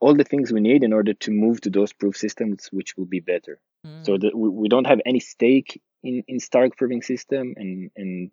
[0.00, 3.06] all the things we need in order to move to those proof systems, which will
[3.06, 3.60] be better.
[3.86, 4.04] Mm.
[4.04, 8.30] So that we, we don't have any stake in, in Stark proving system, and and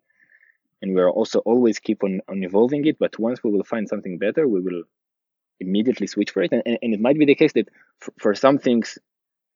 [0.84, 2.98] and we're also always keep on, on evolving it.
[2.98, 4.82] But once we will find something better, we will
[5.58, 6.52] immediately switch for it.
[6.52, 7.70] And, and, and it might be the case that
[8.00, 8.98] for, for some things,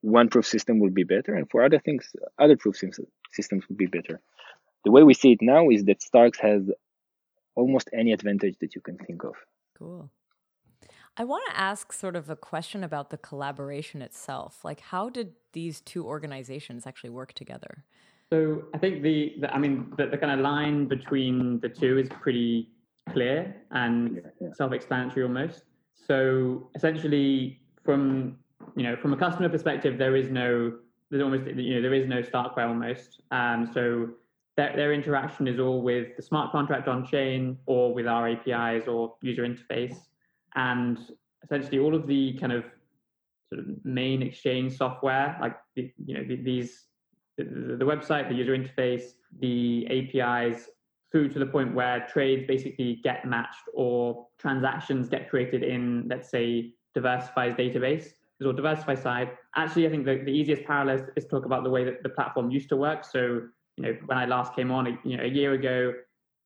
[0.01, 3.87] one proof system will be better, and for other things, other proof systems will be
[3.87, 4.21] better.
[4.85, 6.63] The way we see it now is that Starks has
[7.57, 9.35] almost any advantage that you can think of.
[9.77, 10.11] Cool.
[11.17, 14.65] I want to ask sort of a question about the collaboration itself.
[14.65, 17.85] Like, how did these two organizations actually work together?
[18.33, 21.99] So I think the, the I mean, the, the, kind of line between the two
[21.99, 22.69] is pretty
[23.11, 24.49] clear and yeah, yeah.
[24.53, 25.65] self-explanatory almost.
[25.95, 28.39] So essentially, from
[28.77, 30.75] you know, from a customer perspective, there is no,
[31.11, 33.21] there's almost you know, there is no Starkware almost.
[33.31, 34.11] Um, so
[34.57, 38.87] their, their interaction is all with the smart contract on chain or with our APIs
[38.87, 39.97] or user interface.
[40.55, 40.99] And
[41.45, 42.65] essentially all of the kind of
[43.53, 46.88] sort of main exchange software, like the, you know, the, these,
[47.45, 50.69] the, website, the user interface, the APIs,
[51.11, 56.31] through to the point where trades basically get matched or transactions get created in, let's
[56.31, 58.09] say, DeversiFi's database
[58.45, 59.31] or DeversiFi side.
[59.57, 62.11] Actually, I think the, the easiest parallel is to talk about the way that the
[62.11, 63.05] platform used to work.
[63.05, 63.43] So
[63.77, 65.95] you know, when I last came on, you know, a year ago,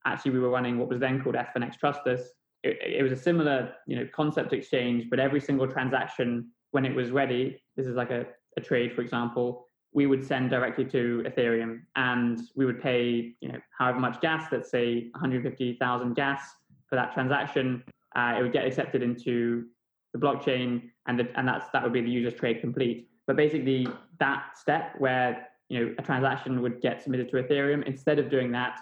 [0.06, 2.22] actually we were running what was then called FNX Trustless,
[2.62, 6.94] it, it was a similar you know concept exchange, but every single transaction when it
[6.94, 8.24] was ready, this is like a,
[8.56, 13.48] a trade, for example, we would send directly to Ethereum and we would pay, you
[13.48, 16.54] know, however much gas, let's say 150,000 gas
[16.88, 17.84] for that transaction.
[18.16, 19.66] Uh, it would get accepted into
[20.12, 23.08] the blockchain and the, and that's that would be the user's trade complete.
[23.26, 23.86] But basically
[24.18, 28.52] that step where you know a transaction would get submitted to Ethereum, instead of doing
[28.52, 28.80] that,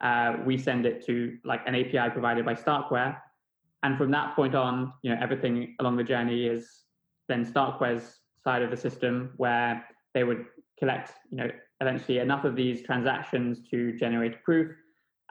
[0.00, 3.16] uh, we send it to like an API provided by Starkware.
[3.82, 6.84] And from that point on, you know, everything along the journey is
[7.28, 10.46] then Starkware's side of the system where they would
[10.78, 11.50] collect, you know,
[11.80, 14.74] eventually enough of these transactions to generate proof,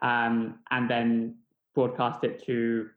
[0.01, 1.35] um, and then
[1.73, 2.89] broadcast it to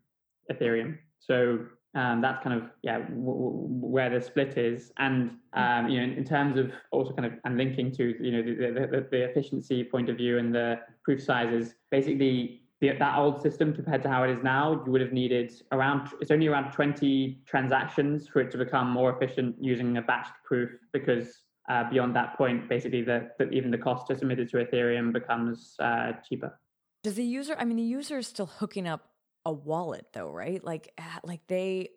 [0.52, 0.98] Ethereum.
[1.18, 5.98] So um, that's kind of yeah w- w- where the split is, and um, you
[5.98, 9.06] know, in, in, terms of also kind of and linking to you know the, the,
[9.10, 14.02] the efficiency point of view and the proof sizes, basically the, that old system compared
[14.02, 18.28] to how it is now, you would have needed around, it's only around 20 transactions
[18.28, 22.68] for it to become more efficient using a batched proof because uh, beyond that point,
[22.68, 26.58] basically the, the, even the cost to submit it to Ethereum becomes uh, cheaper.
[27.02, 29.10] Does the user, I mean, the user is still hooking up
[29.44, 30.62] a wallet though, right?
[30.62, 31.90] Like, uh, like they,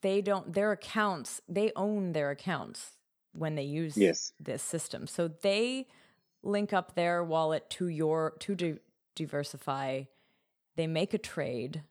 [0.00, 2.92] they don't, their accounts, they own their accounts
[3.32, 4.32] when they use yes.
[4.40, 5.06] this system.
[5.06, 5.88] So they
[6.42, 8.78] link up their wallet to your, to
[9.16, 10.06] DeversiFi
[10.76, 11.82] they make a trade.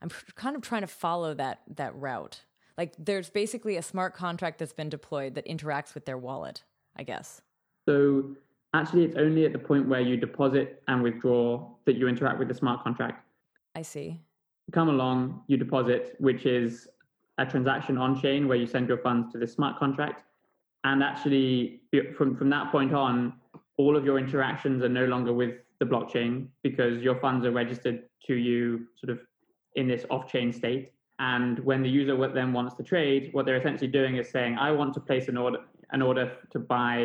[0.00, 2.42] I'm kind of trying to follow that that route.
[2.76, 6.62] Like there's basically a smart contract that's been deployed that interacts with their wallet,
[6.98, 7.40] I guess.
[7.86, 8.34] So
[8.74, 12.48] actually it's only at the point where you deposit and withdraw that you interact with
[12.48, 13.24] the smart contract.
[13.74, 14.20] I see.
[14.72, 16.88] come along, you deposit, which is
[17.38, 20.24] a transaction on chain where you send your funds to the smart contract.
[20.84, 21.80] And actually
[22.16, 23.34] from from that point on,
[23.76, 28.02] all of your interactions are no longer with the blockchain because your funds are registered
[28.26, 29.20] to you sort of
[29.76, 30.90] in this off-chain state.
[31.20, 34.70] And when the user then wants to trade, what they're essentially doing is saying, I
[34.72, 35.58] want to place an order,
[35.92, 36.96] an order to buy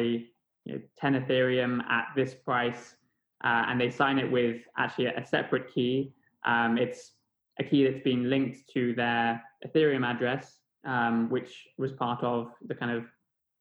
[0.66, 2.96] you know, 10 Ethereum at this price.
[3.44, 6.14] Uh, and they sign it with actually a separate key.
[6.46, 7.12] Um, it's
[7.60, 12.76] a key that's been linked to their Ethereum address, um, which was part of the
[12.76, 13.06] kind of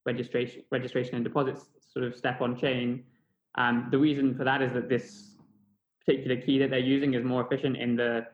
[0.06, 3.04] registration, registration and deposits sort of step on chain.
[3.56, 5.36] Um, the reason for that is that this
[6.04, 8.26] particular key that they're using is more efficient in the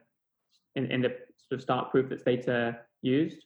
[0.76, 3.44] in, in the sort of STARK proof that's Stata used.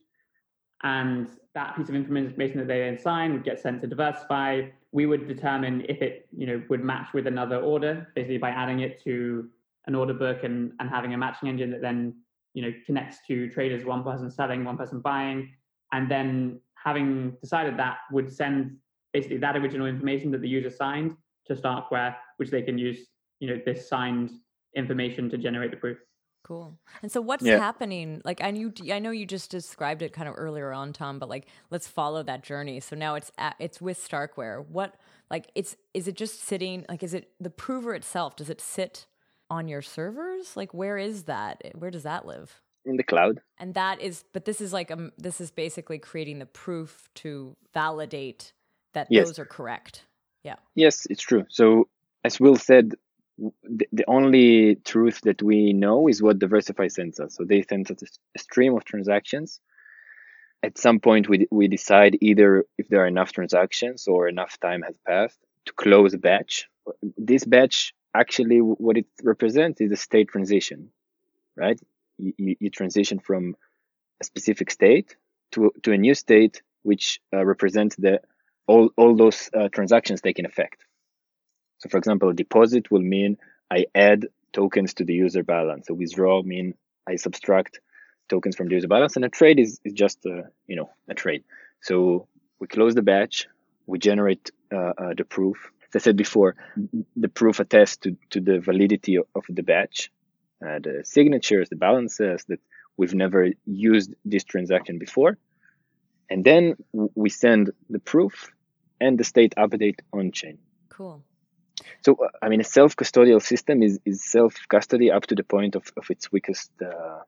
[0.83, 4.71] And that piece of information that they then sign would get sent to DeversiFi.
[4.93, 8.81] We would determine if it, you know, would match with another order, basically by adding
[8.81, 9.49] it to
[9.87, 12.15] an order book and, and having a matching engine that then,
[12.55, 15.51] you know, connects to traders, one person selling, one person buying.
[15.93, 18.77] And then having decided that would send
[19.13, 21.17] basically that original information that the user signed
[21.47, 22.99] to Starkware, which they can use,
[23.41, 24.31] you know, this signed
[24.75, 25.99] information to generate the proof.
[26.45, 26.77] Cool.
[27.03, 27.59] And so, what's yeah.
[27.59, 28.21] happening?
[28.25, 31.29] Like, I knew, I know you just described it kind of earlier on, Tom, but
[31.29, 32.81] like, let's follow that journey.
[32.81, 34.67] So now it's at, it's with Starkware.
[34.67, 34.97] What,
[35.31, 36.85] like, it's is it just sitting?
[36.89, 38.35] Like, is it the prover itself?
[38.35, 39.07] Does it sit
[39.49, 40.57] on your servers?
[40.57, 41.63] Like, where is that?
[41.75, 42.61] Where does that live?
[42.85, 43.41] In the cloud.
[43.59, 47.57] And that is, but this is like, um, this is basically creating the proof to
[47.73, 48.53] validate
[48.95, 49.29] that yes.
[49.29, 50.05] those are correct.
[50.43, 50.57] Yeah.
[50.75, 51.47] Yes, it's true.
[51.49, 51.87] So
[52.25, 52.95] as Will said,
[53.39, 57.37] the, the only truth that we know is what DeversiFi sends us.
[57.37, 58.03] So they send us
[58.35, 59.61] a stream of transactions.
[60.63, 64.83] At some point, we, we decide either if there are enough transactions or enough time
[64.83, 66.69] has passed to close a batch.
[67.17, 70.91] This batch actually, what it represents is a state transition,
[71.57, 71.81] right?
[72.19, 73.57] You, you transition from
[74.21, 75.17] a specific state
[75.53, 78.21] to, to a new state, which uh, represents the
[78.69, 80.85] all, all those uh, transactions taking effect.
[81.83, 85.91] So for example, a deposit will mean I add tokens to the user balance.
[85.91, 86.75] A withdrawal mean
[87.09, 87.81] I subtract
[88.29, 91.15] tokens from the user balance, and a trade is, is just a, you know a
[91.15, 91.43] trade.
[91.81, 92.29] So
[92.61, 93.49] we close the batch,
[93.87, 95.73] we generate uh, uh, the proof.
[95.89, 96.55] As I said before,
[97.17, 100.13] the proof attests to, to the validity of the batch,
[100.65, 102.61] uh, the signatures, the balances that
[102.97, 105.37] we've never used this transaction before.
[106.31, 108.53] And then we send the proof
[109.01, 110.59] and the state update on chain.
[110.89, 111.25] Cool.
[112.05, 115.45] So, uh, I mean, a self custodial system is, is self custody up to the
[115.45, 117.21] point of, of its weakest uh,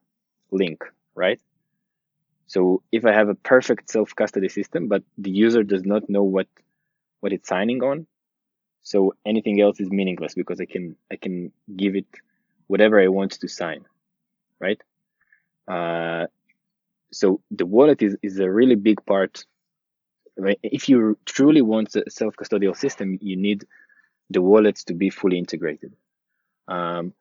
[0.51, 0.85] link,
[1.15, 1.41] right?
[2.47, 6.23] So, if I have a perfect self custody system, but the user does not know
[6.23, 6.49] what
[7.21, 8.07] what it's signing on,
[8.83, 12.07] so anything else is meaningless because I can I can give it
[12.67, 13.85] whatever I want to sign,
[14.59, 14.81] right?
[15.67, 16.27] Uh,
[17.13, 19.47] so the wallet is, is a really big part
[20.63, 23.65] if you truly want a self-custodial system, you need
[24.31, 25.95] the wallets to be fully integrated.
[26.69, 27.13] Um,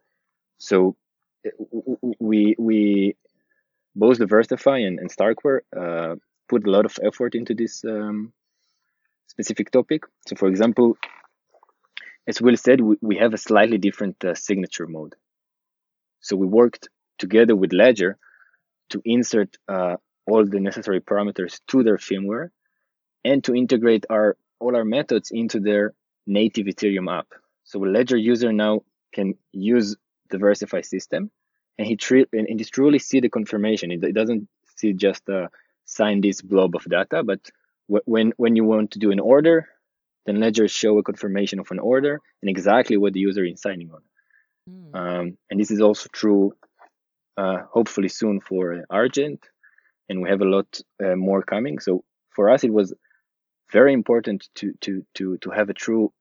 [0.57, 0.95] so
[2.19, 3.15] we we
[3.95, 6.15] both DeversiFi and, and Starkware uh,
[6.47, 8.33] put a lot of effort into this um,
[9.27, 10.03] specific topic.
[10.27, 10.97] So, for example,
[12.27, 15.15] as Will said, we, we have a slightly different uh, signature mode.
[16.21, 16.89] So we worked
[17.19, 18.17] together with Ledger
[18.89, 22.49] to insert uh, all the necessary parameters to their firmware
[23.25, 25.93] and to integrate our all our methods into their
[26.25, 27.27] native Ethereum app.
[27.63, 28.81] So a Ledger user now
[29.13, 29.95] can use
[30.31, 31.31] DeversiFi system
[31.77, 33.91] and he tre- and he truly see the confirmation.
[33.91, 34.47] It, it doesn't
[34.77, 35.49] see just a
[35.85, 37.39] sign this blob of data, but
[37.89, 39.67] w- when when you want to do an order,
[40.25, 43.91] then Ledger show a confirmation of an order and exactly what the user is signing
[43.91, 44.01] on.
[44.69, 44.95] Mm.
[44.95, 46.53] Um, and this is also true,
[47.37, 49.45] uh, hopefully soon for Argent,
[50.09, 51.79] and we have a lot uh, more coming.
[51.79, 52.93] So for us, it was
[53.73, 56.13] very important to to to to have a true,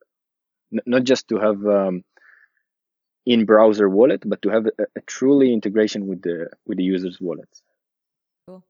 [0.87, 2.03] not just to have um,
[3.25, 7.21] in browser wallet, but to have a, a truly integration with the with the user's
[7.21, 7.63] wallets.
[8.49, 8.65] Cool.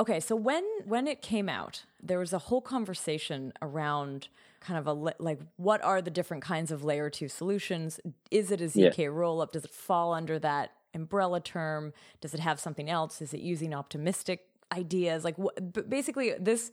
[0.00, 4.28] Okay, so when when it came out, there was a whole conversation around
[4.60, 8.00] kind of a like what are the different kinds of layer two solutions?
[8.30, 9.06] Is it a zk yeah.
[9.06, 9.52] rollup?
[9.52, 11.92] Does it fall under that umbrella term?
[12.20, 13.22] Does it have something else?
[13.22, 15.22] Is it using optimistic ideas?
[15.24, 16.72] Like what, basically this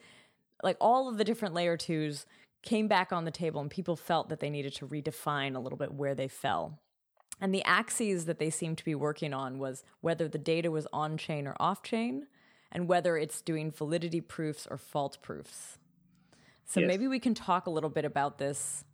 [0.64, 2.26] like all of the different layer twos
[2.64, 5.78] came back on the table and people felt that they needed to redefine a little
[5.78, 6.80] bit where they fell.
[7.42, 10.88] And the axes that they seemed to be working on was whether the data was
[10.94, 12.28] on chain or off chain,
[12.72, 15.78] and whether it's doing validity proofs or fault proofs.
[16.66, 16.88] So yes.
[16.88, 18.86] maybe we can talk a little bit about this.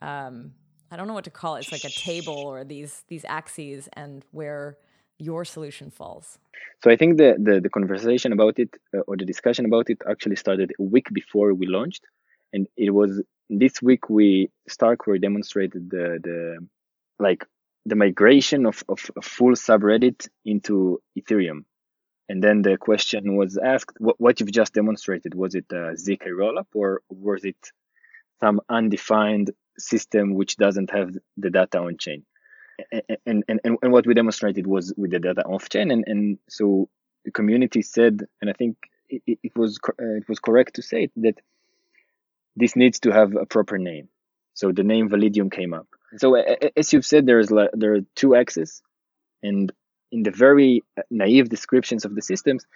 [0.00, 0.54] Um,
[0.90, 1.60] I don't know what to call it.
[1.60, 4.78] It's like a table or these these axes and where
[5.18, 6.38] your solution falls.
[6.82, 9.98] So I think the the, the conversation about it uh, or the discussion about it
[10.08, 12.04] actually started a week before we launched,
[12.52, 16.66] and it was this week we Starkware demonstrated the the
[17.18, 17.44] like
[17.86, 21.64] the migration of, of a full subreddit into Ethereum.
[22.28, 26.26] And then the question was asked, what, what you've just demonstrated, was it a ZK
[26.26, 27.56] rollup or was it
[28.40, 32.26] some undefined system which doesn't have the data on chain?
[33.26, 35.90] And, and, and, and what we demonstrated was with the data off chain.
[35.90, 36.88] And, and so
[37.24, 38.76] the community said, and I think
[39.08, 41.40] it, it was, uh, it was correct to say it, that
[42.56, 44.08] this needs to have a proper name.
[44.54, 45.86] So the name Validium came up.
[46.16, 48.82] So as you've said, there's there are two axes,
[49.42, 49.70] and
[50.10, 52.66] in the very naive descriptions of the systems,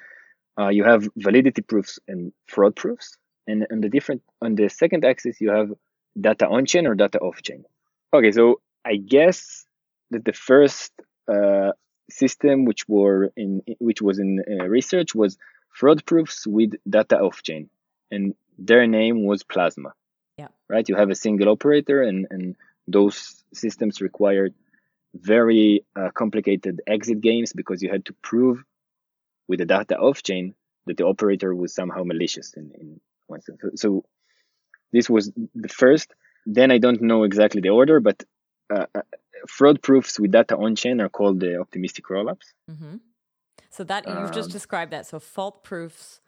[0.59, 5.05] uh, you have validity proofs and fraud proofs, and on the different on the second
[5.05, 5.73] axis you have
[6.21, 7.65] data on chain or data off chain.
[8.13, 9.65] Okay, so I guess
[10.13, 10.93] that the first
[11.33, 11.73] uh,
[12.11, 15.39] system which were in which was in uh, research was
[15.71, 17.69] fraud proofs with data off chain,
[18.11, 19.93] and their name was Plasma.
[20.39, 20.49] Yeah.
[20.69, 20.89] Right.
[20.89, 22.57] You have a single operator, and and
[22.87, 24.55] those systems required
[25.15, 28.65] very uh, complicated exit games because you had to prove
[29.49, 30.55] with the data off chain
[30.87, 33.61] that the operator was somehow malicious in, in one sense.
[33.61, 34.05] So, so
[34.93, 36.13] this was the first.
[36.47, 38.25] Then I don't know exactly the order, but
[38.75, 39.03] uh, uh,
[39.47, 42.53] fraud proofs with data on chain are called the optimistic rollups.
[42.71, 42.97] Mm-hmm.
[43.71, 45.07] So that you've um, just described that.
[45.07, 46.21] So fault proofs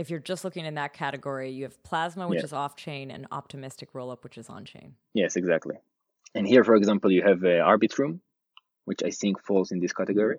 [0.00, 2.44] if you're just looking in that category, you have Plasma, which yeah.
[2.44, 4.94] is off chain, and Optimistic Rollup, which is on chain.
[5.12, 5.76] Yes, exactly.
[6.34, 8.20] And here, for example, you have uh, Arbitrum,
[8.86, 10.38] which I think falls in this category.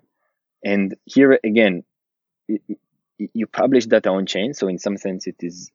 [0.64, 1.84] And here again,
[2.48, 2.62] it,
[3.34, 5.70] you publish data on chain, so in some sense, it is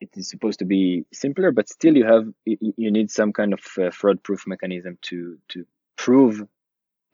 [0.00, 3.60] it is supposed to be simpler, but still you have you need some kind of
[3.78, 5.66] uh, fraud proof mechanism to to
[5.96, 6.42] prove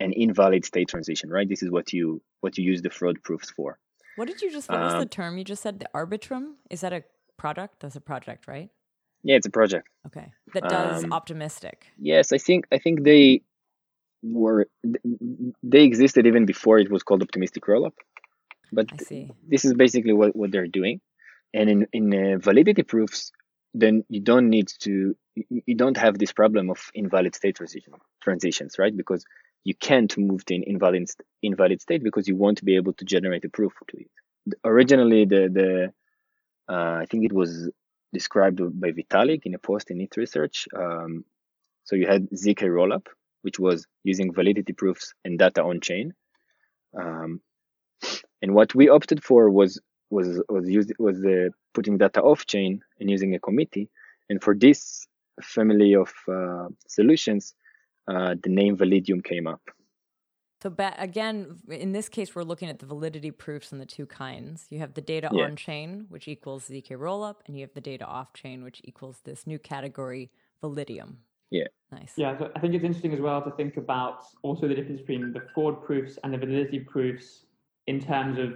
[0.01, 1.49] an invalid state transition, right?
[1.49, 3.79] This is what you what you use the fraud proofs for.
[4.17, 4.69] What did you just?
[4.69, 5.81] What um, was the um, term you just said?
[5.81, 7.03] The Arbitrum is that a
[7.37, 7.81] product?
[7.81, 8.71] That's a project, right?
[9.23, 9.89] Yeah, it's a project.
[10.07, 11.87] Okay, that does um, optimistic.
[11.99, 13.43] Yes, I think I think they
[14.23, 14.67] were
[15.63, 17.93] they existed even before it was called optimistic rollup.
[18.73, 18.91] But
[19.49, 21.01] this is basically what, what they're doing,
[21.55, 23.33] and in in uh, validity proofs,
[23.75, 27.93] then you don't need to you don't have this problem of invalid state transition
[28.23, 28.97] transitions, right?
[28.97, 29.25] Because
[29.65, 31.09] you can't move to an invalid
[31.43, 34.11] invalid state because you won't be able to generate a proof to it.
[34.65, 35.93] Originally, the the
[36.73, 37.71] uh, I think it was
[38.13, 40.67] described by Vitalik in a post in Eth Research.
[40.75, 41.25] Um,
[41.85, 43.07] so you had zk rollup,
[43.43, 46.15] which was using validity proofs and data on chain.
[46.99, 47.41] Um,
[48.43, 49.81] and what we opted for was
[50.11, 53.89] was was used was uh, putting data off chain and using a committee.
[54.29, 55.07] And for this
[55.43, 57.55] family of uh, solutions,
[58.09, 59.61] uh, the name Validium came up.
[60.63, 64.07] So ba- again, in this case, we're looking at the validity proofs in the two
[64.07, 64.67] kinds.
[64.71, 65.45] You have the data yeah.
[65.45, 69.21] on chain, which equals zk rollup, and you have the data off chain, which equals
[69.25, 70.31] this new category,
[70.63, 71.17] Validium.
[71.51, 71.67] Yeah.
[71.93, 72.15] Nice.
[72.17, 75.33] Yeah, so I think it's interesting as well to think about also the difference between
[75.33, 77.46] the fraud proofs and the validity proofs
[77.87, 78.55] in terms of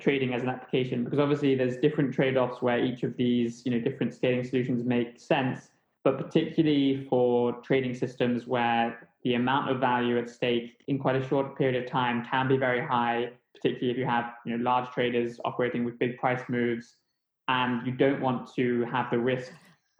[0.00, 3.78] trading as an application, because obviously there's different trade-offs where each of these, you know,
[3.78, 5.70] different scaling solutions make sense.
[6.04, 11.28] But particularly for trading systems where the amount of value at stake in quite a
[11.28, 14.88] short period of time can be very high, particularly if you have you know large
[14.90, 16.94] traders operating with big price moves,
[17.48, 19.52] and you don't want to have the risk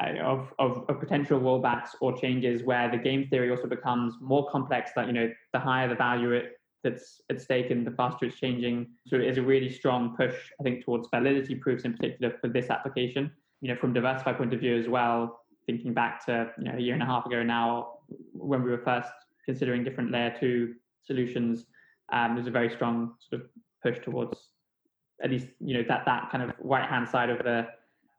[0.03, 4.47] uh, of, of, of, potential rollbacks or changes where the game theory also becomes more
[4.51, 6.56] complex that you know the higher the value it,
[6.87, 10.34] that's at stake and the faster it's changing so it is a really strong push
[10.61, 13.30] i think towards validity proofs in particular for this application
[13.61, 16.80] you know from DeversiFi point of view as well thinking back to you know a
[16.80, 17.95] year and a half ago now
[18.32, 19.11] when we were first
[19.45, 20.74] considering different layer two
[21.05, 21.66] solutions
[22.12, 23.49] um, there's a very strong sort of
[23.82, 24.39] push towards
[25.22, 27.66] at least you know that that kind of right hand side of the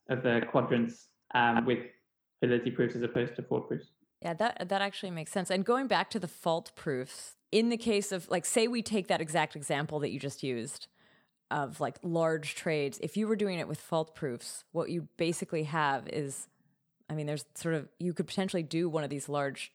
[0.09, 1.79] of the quadrants um, with
[2.41, 3.87] validity proofs as opposed to fault proofs.
[4.21, 5.51] Yeah, that that actually makes sense.
[5.51, 9.07] And going back to the fault proofs, in the case of like say we take
[9.07, 10.87] that exact example that you just used
[11.49, 15.63] of like large trades, if you were doing it with fault proofs, what you basically
[15.63, 16.47] have is
[17.09, 19.71] I mean there's sort of you could potentially do one of these large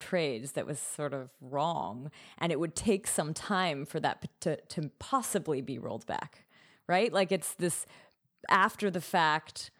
[0.00, 4.56] trades that was sort of wrong and it would take some time for that to
[4.56, 6.44] to possibly be rolled back,
[6.88, 7.12] right?
[7.12, 7.86] Like it's this
[8.48, 9.70] after the fact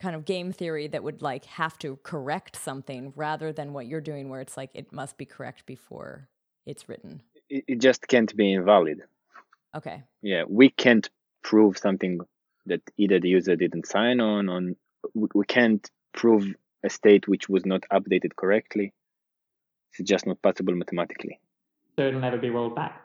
[0.00, 4.00] kind of game theory that would like have to correct something rather than what you're
[4.00, 6.28] doing where it's like it must be correct before
[6.66, 7.22] it's written.
[7.48, 9.02] It, it just can't be invalid.
[9.74, 10.02] Okay.
[10.22, 11.08] Yeah we can't
[11.42, 12.20] prove something
[12.66, 14.76] that either the user didn't sign on on
[15.14, 16.46] we can't prove
[16.84, 18.92] a state which was not updated correctly.
[19.98, 21.40] It's just not possible mathematically.
[21.96, 23.02] So it'll never be rolled back.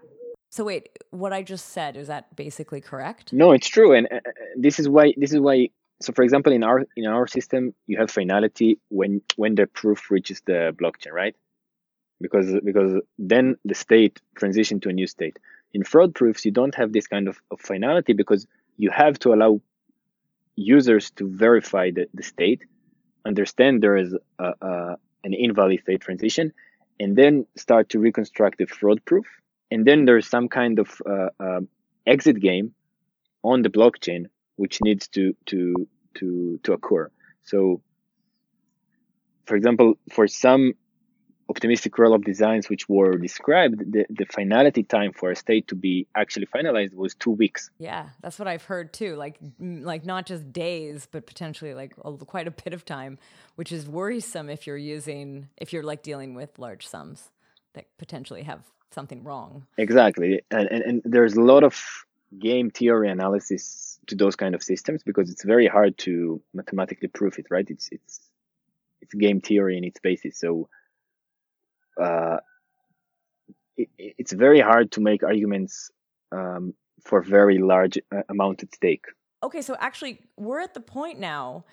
[0.49, 3.33] So wait what i just said is that basically correct?
[3.33, 4.19] No it's true and uh,
[4.55, 5.69] this is why this is why
[6.01, 10.11] so for example in our in our system you have finality when when the proof
[10.11, 11.35] reaches the blockchain right
[12.21, 15.37] because because then the state transition to a new state
[15.73, 18.47] in fraud proofs you don't have this kind of, of finality because
[18.77, 19.61] you have to allow
[20.55, 22.63] users to verify the, the state
[23.25, 26.51] understand there is a, a, an invalid state transition
[26.99, 29.25] and then start to reconstruct the fraud proof
[29.71, 31.59] and then there's some kind of uh, uh,
[32.05, 32.73] exit game
[33.43, 37.09] on the blockchain which needs to to to to occur.
[37.43, 37.81] So,
[39.45, 40.73] for example, for some
[41.49, 46.07] optimistic rollup designs which were described, the, the finality time for a state to be
[46.15, 47.69] actually finalized was two weeks.
[47.77, 49.15] Yeah, that's what I've heard too.
[49.15, 53.17] Like, like not just days, but potentially like a, quite a bit of time,
[53.55, 57.29] which is worrisome if you're using if you're like dealing with large sums
[57.73, 59.65] that potentially have something wrong.
[59.77, 61.81] Exactly, and and, and there's a lot of
[62.37, 67.39] game theory analysis to those kind of systems because it's very hard to mathematically prove
[67.39, 67.69] it, right?
[67.69, 68.19] It's it's
[69.01, 70.37] it's game theory in its basis.
[70.37, 70.67] So
[71.99, 72.37] uh,
[73.77, 75.91] it, it's very hard to make arguments
[76.31, 76.73] um,
[77.03, 79.05] for very large uh, amount at stake.
[79.43, 81.65] Okay, so actually, we're at the point now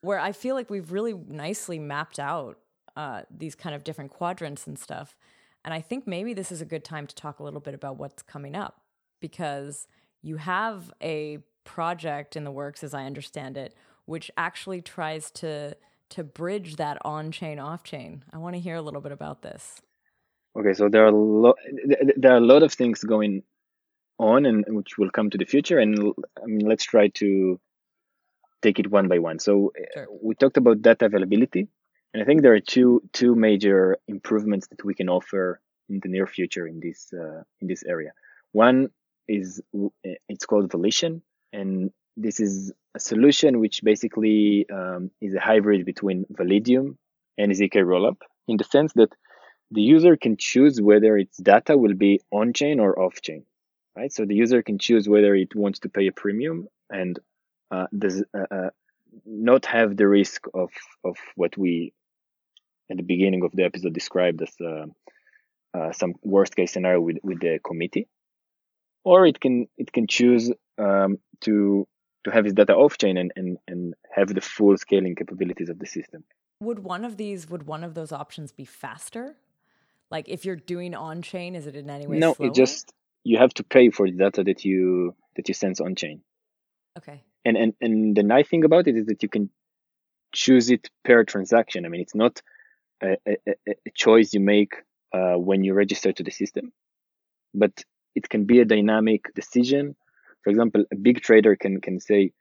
[0.00, 2.58] where I feel like we've really nicely mapped out
[2.96, 5.16] uh, these kind of different quadrants and stuff.
[5.64, 7.96] And I think maybe this is a good time to talk a little bit about
[7.96, 8.80] what's coming up
[9.20, 9.88] because
[10.22, 15.76] you have a project in the works, as I understand it, which actually tries to
[16.10, 18.24] to bridge that on-chain off-chain.
[18.32, 19.80] I want to hear a little bit about this.
[20.58, 21.56] Okay, so there are a lot
[22.16, 23.42] there are a lot of things going
[24.18, 25.78] on, and which will come to the future.
[25.78, 27.60] And I mean, let's try to
[28.62, 29.38] take it one by one.
[29.38, 30.06] So sure.
[30.22, 31.68] we talked about data availability,
[32.12, 36.08] and I think there are two two major improvements that we can offer in the
[36.08, 38.12] near future in this uh, in this area.
[38.52, 38.88] One
[39.28, 39.62] is
[40.28, 46.24] it's called Volition, and this is a solution which basically um, is a hybrid between
[46.32, 46.96] Validium
[47.38, 49.12] and zk Rollup in the sense that
[49.70, 53.44] the user can choose whether its data will be on chain or off chain,
[53.94, 54.12] right?
[54.12, 57.18] So the user can choose whether it wants to pay a premium and
[57.70, 58.70] uh, does uh, uh,
[59.26, 60.70] not have the risk of
[61.04, 61.92] of what we
[62.90, 64.86] at the beginning of the episode described as uh,
[65.76, 68.08] uh, some worst case scenario with with the committee
[69.04, 71.86] or it can it can choose um, to
[72.28, 75.78] to have its data off chain and, and and have the full scaling capabilities of
[75.78, 76.24] the system.
[76.60, 79.36] Would one of these would one of those options be faster?
[80.10, 82.18] Like if you're doing on chain, is it in any way?
[82.18, 82.48] No, slower?
[82.48, 82.92] it just
[83.24, 86.20] you have to pay for the data that you that you send on chain.
[86.96, 87.22] Okay.
[87.44, 89.50] And and and the nice thing about it is that you can
[90.32, 91.86] choose it per transaction.
[91.86, 92.42] I mean, it's not
[93.02, 93.36] a, a,
[93.86, 94.74] a choice you make
[95.12, 96.72] uh, when you register to the system,
[97.54, 99.96] but it can be a dynamic decision.
[100.42, 102.32] For example, a big trader can can say,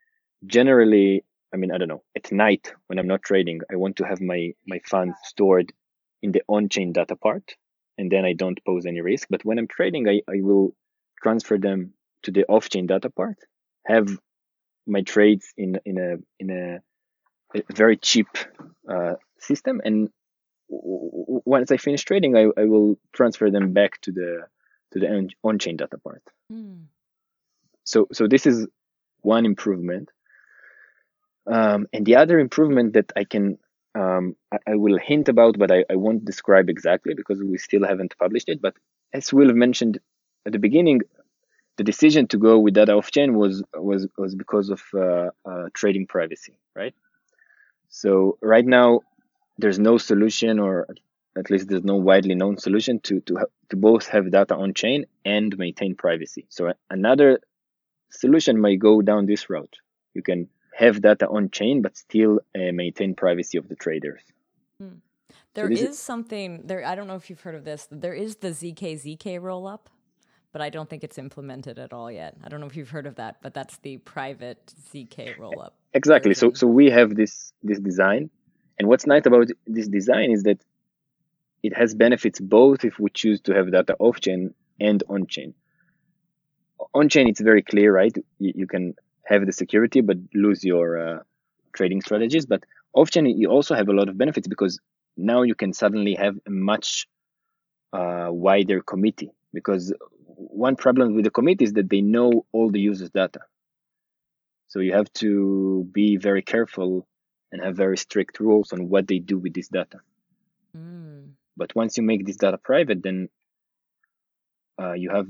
[0.46, 1.24] generally,
[1.54, 4.22] I mean, I don't know, at night when I'm not trading, I want to have
[4.22, 5.74] my my funds stored
[6.22, 7.56] in the on-chain data part,
[7.98, 9.28] and then I don't pose any risk.
[9.30, 10.76] But when I'm trading, I, I will
[11.22, 11.94] transfer them
[12.24, 13.38] to the off-chain data part,
[13.86, 14.08] have
[14.86, 16.80] my trades in in a in a,
[17.58, 18.28] a very cheap
[18.90, 20.10] uh, system, and
[20.70, 24.48] once I finish trading, I, I will transfer them back to the
[24.92, 26.24] to the on-chain data part.
[26.52, 26.86] Mm.
[27.88, 28.68] So so this is
[29.22, 30.10] one improvement.
[31.48, 33.58] Um, and the other improvement that I can
[33.96, 37.86] um, I, I, will hint about, but I, I won't describe exactly because we still
[37.86, 38.62] haven't published it.
[38.62, 38.76] But
[39.14, 40.00] as Will mentioned
[40.46, 41.02] at the beginning,
[41.78, 45.66] the decision to go with data off chain was was was because of uh, uh,
[45.74, 46.94] trading privacy, right?
[47.90, 49.02] So right now,
[49.58, 50.88] there's no solution, or
[51.38, 55.06] at least there's no widely known solution to to to both have data on chain
[55.24, 56.46] and maintain privacy.
[56.50, 57.40] So another
[58.10, 59.76] solution might go down this route.
[60.14, 64.22] You can have data on chain, but still uh, maintain privacy of the traders.
[64.80, 65.00] Hmm.
[65.54, 66.86] There so is, something there.
[66.86, 67.88] I don't know if you've heard of this.
[67.90, 69.88] There is the ZK ZK rollup,
[70.52, 72.36] but I don't think it's implemented at all yet.
[72.44, 75.72] I don't know if you've heard of that, but that's the private ZK rollup.
[75.94, 76.36] Exactly.
[76.36, 76.56] Version.
[76.56, 78.30] So so we have this this design,
[78.78, 80.60] and what's nice about this design is that
[81.64, 85.56] it has benefits both if we choose to have data off chain and on chain.
[86.94, 88.16] On chain, it's very clear, right?
[88.40, 91.20] You, you can have the security but lose your uh,
[91.74, 92.46] trading strategies.
[92.46, 92.64] But
[92.94, 94.80] off chain, you also have a lot of benefits because
[95.16, 97.08] now you can suddenly have a much
[97.94, 99.32] uh, wider committee.
[99.54, 99.94] Because
[100.26, 103.40] one problem with the committee is that they know all the users' data.
[104.68, 107.08] So you have to be very careful
[107.52, 110.00] and have very strict rules on what they do with this data.
[110.76, 111.32] Mm.
[111.56, 113.30] But once you make this data private, then
[114.80, 115.28] uh, you have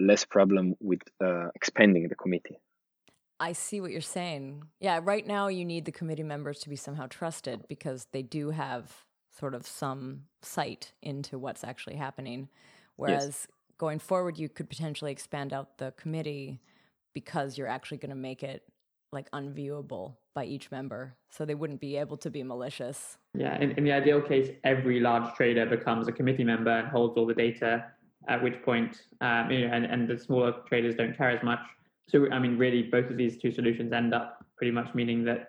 [0.00, 2.58] less problem with uh, expanding the committee.
[3.40, 4.64] I see what you're saying.
[4.80, 8.50] Yeah, right now you need the committee members to be somehow trusted because they do
[8.50, 8.92] have
[9.36, 12.48] sort of some sight into what's actually happening.
[12.96, 13.46] Whereas yes.
[13.78, 16.60] going forward, you could potentially expand out the committee
[17.14, 18.62] because you're actually going to make it
[19.10, 21.14] like unviewable by each member.
[21.30, 23.18] So they wouldn't be able to be malicious.
[23.34, 27.16] Yeah, in, in the ideal case, every large trader becomes a committee member and holds
[27.16, 27.86] all the data,
[28.28, 31.60] at which point, um, you know, and, and the smaller traders don't care as much
[32.08, 35.48] so, I mean, really, both of these two solutions end up pretty much meaning that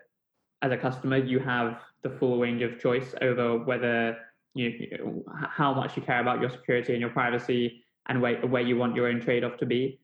[0.61, 4.17] as a customer, you have the full range of choice over whether
[4.53, 8.77] you, how much you care about your security and your privacy and where, where you
[8.77, 9.99] want your own trade-off to be.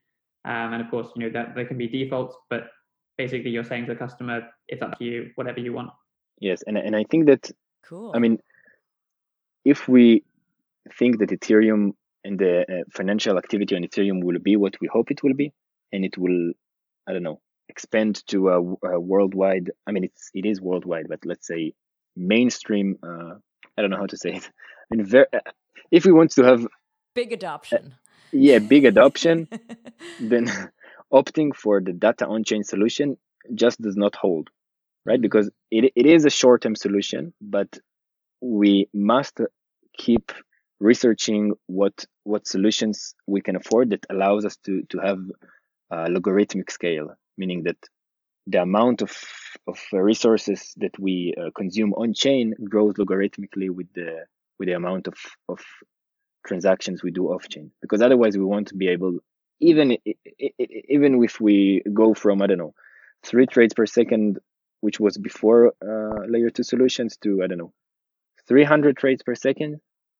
[0.45, 2.69] Um, and of course, you know that there can be defaults, but
[3.17, 5.91] basically, you're saying to the customer, it's up to you, whatever you want.
[6.39, 7.51] Yes, and and I think that
[7.85, 8.13] cool.
[8.15, 8.39] I mean,
[9.65, 10.23] if we
[10.97, 11.91] think that Ethereum
[12.23, 15.53] and the uh, financial activity on Ethereum will be what we hope it will be,
[15.91, 16.51] and it will
[17.07, 18.59] i don't know expand to a,
[18.95, 21.73] a worldwide i mean it's it is worldwide but let's say
[22.15, 23.33] mainstream uh,
[23.77, 24.49] i don't know how to say it.
[24.91, 25.39] I mean very, uh,
[25.91, 26.67] if we want to have
[27.15, 27.93] big adoption.
[27.93, 27.95] uh,
[28.31, 29.47] yeah big adoption
[30.19, 30.45] then
[31.13, 33.17] opting for the data on-chain solution
[33.55, 34.49] just does not hold
[35.05, 35.21] right?
[35.21, 37.79] Because it, it is a short-term solution but
[38.41, 39.39] we must
[39.97, 40.31] keep
[40.79, 45.19] researching what what solutions we can afford that allows us to to have
[46.09, 47.77] logarithmic scale, meaning that
[48.47, 49.15] the amount of,
[49.67, 54.25] of resources that we uh, consume on chain grows logarithmically with the
[54.57, 55.15] with the amount of,
[55.47, 55.59] of
[56.45, 57.71] transactions we do off chain.
[57.81, 59.19] Because otherwise, we won't be able
[59.59, 59.97] even
[60.89, 62.73] even if we go from I don't know
[63.23, 64.39] three trades per second,
[64.81, 67.73] which was before uh, layer two solutions, to I don't know
[68.47, 69.79] 300 trades per second,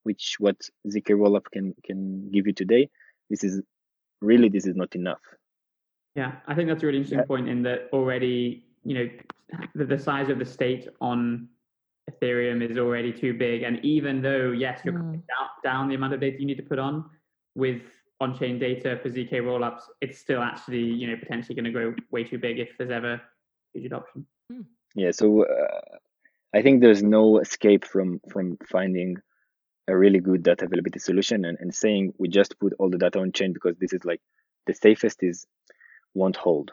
[0.09, 0.59] which what
[0.93, 1.99] zk rollup can can
[2.33, 2.83] give you today.
[3.29, 3.61] This is
[4.29, 5.23] really this is not enough
[6.15, 9.09] yeah, I think that's a really interesting point in that already, you know,
[9.75, 11.47] the, the size of the state on
[12.11, 13.63] Ethereum is already too big.
[13.63, 15.13] And even though, yes, you're mm.
[15.13, 17.05] down, down the amount of data you need to put on
[17.55, 17.81] with
[18.19, 22.23] on-chain data for ZK rollups, it's still actually, you know, potentially going to grow way
[22.23, 23.21] too big if there's ever
[23.73, 24.25] huge adoption.
[24.51, 24.65] Mm.
[24.95, 25.97] Yeah, so uh,
[26.53, 29.17] I think there's no escape from from finding
[29.89, 33.19] a really good data availability solution and, and saying we just put all the data
[33.19, 34.21] on chain because this is like
[34.67, 35.47] the safest is
[36.13, 36.71] won't hold.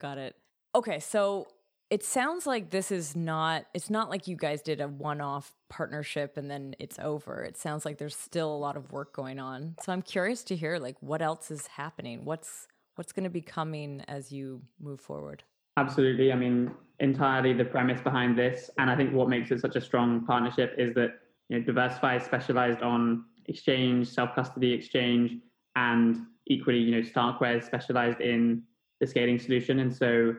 [0.00, 0.36] Got it.
[0.74, 1.46] Okay, so
[1.90, 6.36] it sounds like this is not it's not like you guys did a one-off partnership
[6.36, 7.42] and then it's over.
[7.42, 9.76] It sounds like there's still a lot of work going on.
[9.82, 12.24] So I'm curious to hear like what else is happening.
[12.24, 15.42] What's what's going to be coming as you move forward?
[15.76, 16.32] Absolutely.
[16.32, 19.80] I mean, entirely the premise behind this and I think what makes it such a
[19.80, 25.38] strong partnership is that you know DeversiFi specialized on exchange, self-custody exchange
[25.76, 28.62] and equally, you know, Starkware is specialized in
[29.00, 29.80] the scaling solution.
[29.80, 30.34] And so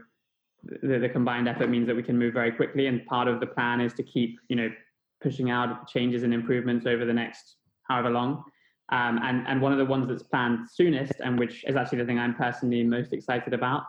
[0.64, 2.88] the, the combined effort means that we can move very quickly.
[2.88, 4.70] And part of the plan is to keep, you know,
[5.22, 7.56] pushing out changes and improvements over the next
[7.88, 8.44] however long.
[8.92, 12.06] Um, and, and one of the ones that's planned soonest, and which is actually the
[12.06, 13.84] thing I'm personally most excited about,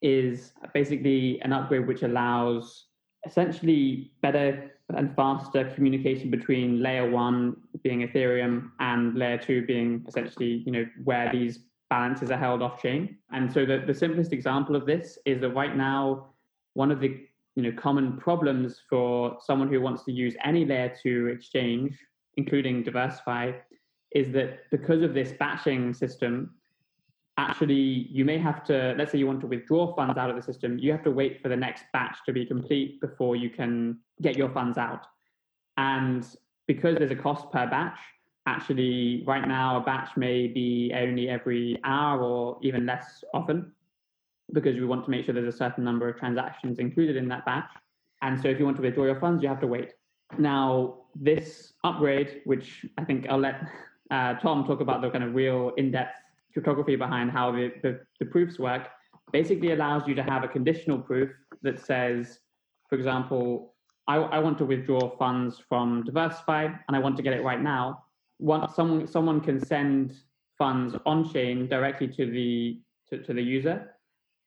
[0.00, 2.86] is basically an upgrade which allows
[3.26, 10.62] essentially better and faster communication between layer one being Ethereum and layer two being essentially,
[10.66, 13.18] you know, where these balances are held off chain.
[13.32, 16.28] And so the, the simplest example of this is that right now,
[16.74, 17.20] one of the
[17.54, 21.98] you know common problems for someone who wants to use any layer two exchange,
[22.36, 23.54] including DeversiFi,
[24.14, 26.54] is that because of this batching system,
[27.42, 30.42] actually you may have to let's say you want to withdraw funds out of the
[30.42, 33.98] system you have to wait for the next batch to be complete before you can
[34.20, 35.06] get your funds out.
[35.76, 36.26] And
[36.66, 37.98] because there's a cost per batch
[38.46, 43.72] actually right now a batch may be only every hour or even less often
[44.52, 47.44] because we want to make sure there's a certain number of transactions included in that
[47.46, 47.70] batch.
[48.20, 49.92] And so if you want to withdraw your funds you have to wait.
[50.38, 53.56] Now this upgrade which i think i'll let
[54.10, 56.16] uh, tom talk about the kind of real in-depth
[56.52, 58.88] cryptography behind how the, the, the proofs work
[59.32, 61.30] basically allows you to have a conditional proof
[61.62, 62.38] that says,
[62.88, 63.74] for example,
[64.06, 67.60] I, I want to withdraw funds from DeversiFi and I want to get it right
[67.60, 68.04] now.
[68.38, 70.14] One, someone, someone can send
[70.58, 73.92] funds on chain directly to the, to, to the user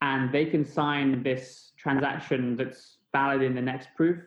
[0.01, 4.17] and they can sign this transaction that's valid in the next proof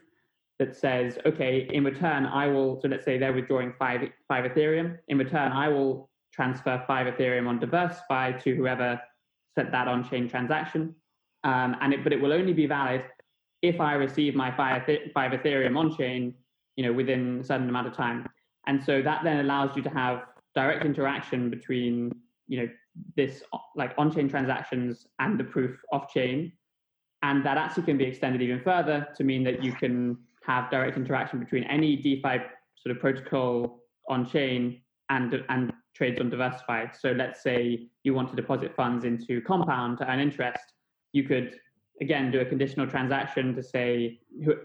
[0.57, 4.97] that says, okay, in return, I will, so let's say they're withdrawing five, five Ethereum.
[5.07, 6.08] In return, I will
[6.39, 8.89] transfer five Ethereum on DeversiFi to whoever
[9.55, 10.95] sent that on-chain transaction.
[11.43, 13.03] Um, and it, but it will only be valid
[13.61, 14.83] if I receive my five,
[15.13, 16.33] five Ethereum on-chain,
[16.77, 18.25] you know, within a certain amount of time.
[18.67, 20.21] And so that then allows you to have
[20.55, 22.15] direct interaction between,
[22.47, 22.69] you know,
[23.17, 23.43] this
[23.75, 26.53] like on-chain transactions and the proof off-chain.
[27.21, 30.95] And that actually can be extended even further to mean that you can have direct
[30.95, 32.37] interaction between any DeFi
[32.81, 36.95] sort of protocol on-chain and and trades on DeversiFi.
[36.97, 40.63] So let's say you want to deposit funds into Compound to earn interest,
[41.11, 41.59] you could
[42.01, 44.21] again do a conditional transaction to say,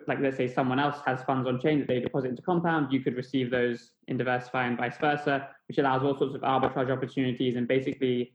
[0.06, 3.00] like let's say someone else has funds on chain that they deposit into Compound, you
[3.00, 7.56] could receive those in DeversiFi and vice versa, which allows all sorts of arbitrage opportunities
[7.56, 8.32] and basically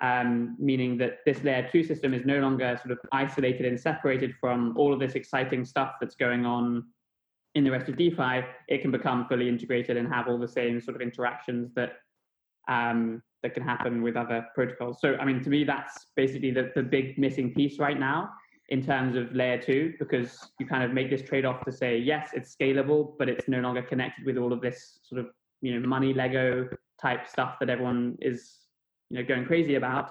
[0.00, 4.32] um, meaning that this layer two system is no longer sort of isolated and separated
[4.40, 6.84] from all of this exciting stuff that's going on
[7.54, 8.46] in the rest of DeFi.
[8.68, 11.90] It can become fully integrated and have all the same sort of interactions that
[12.68, 14.98] um, that can happen with other protocols.
[15.00, 18.30] So, I mean, to me, that's basically the, the big missing piece right now
[18.70, 21.96] in terms of layer two, because you kind of make this trade off to say,
[21.96, 25.28] yes, it's scalable, but it's no longer connected with all of this sort of,
[25.62, 26.68] you know, money Lego
[27.00, 28.58] type stuff that everyone is,
[29.08, 30.10] you know, going crazy about.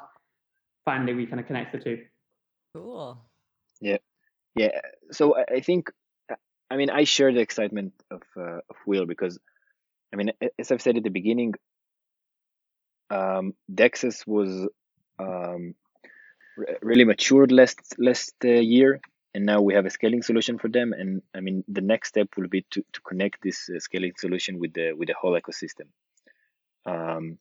[0.85, 2.03] Finally, we kind of connect the two.
[2.73, 3.21] Cool.
[3.79, 3.97] Yeah.
[4.55, 4.79] Yeah.
[5.11, 5.91] So I think,
[6.71, 9.37] I mean, I share the excitement of, uh, of Will because,
[10.11, 11.53] I mean, as I've said at the beginning,
[13.09, 13.53] um,
[14.27, 14.67] was
[15.19, 15.75] um,
[16.81, 18.99] really matured last last uh, year,
[19.33, 20.93] and now we have a scaling solution for them.
[20.93, 24.59] And I mean, the next step will be to, to connect this uh, scaling solution
[24.59, 25.87] with the with the whole ecosystem.
[26.85, 27.37] Um,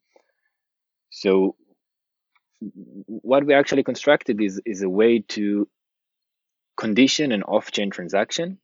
[1.11, 1.57] so
[2.61, 5.69] what we actually constructed is is a way to
[6.77, 8.59] condition an off-chain transaction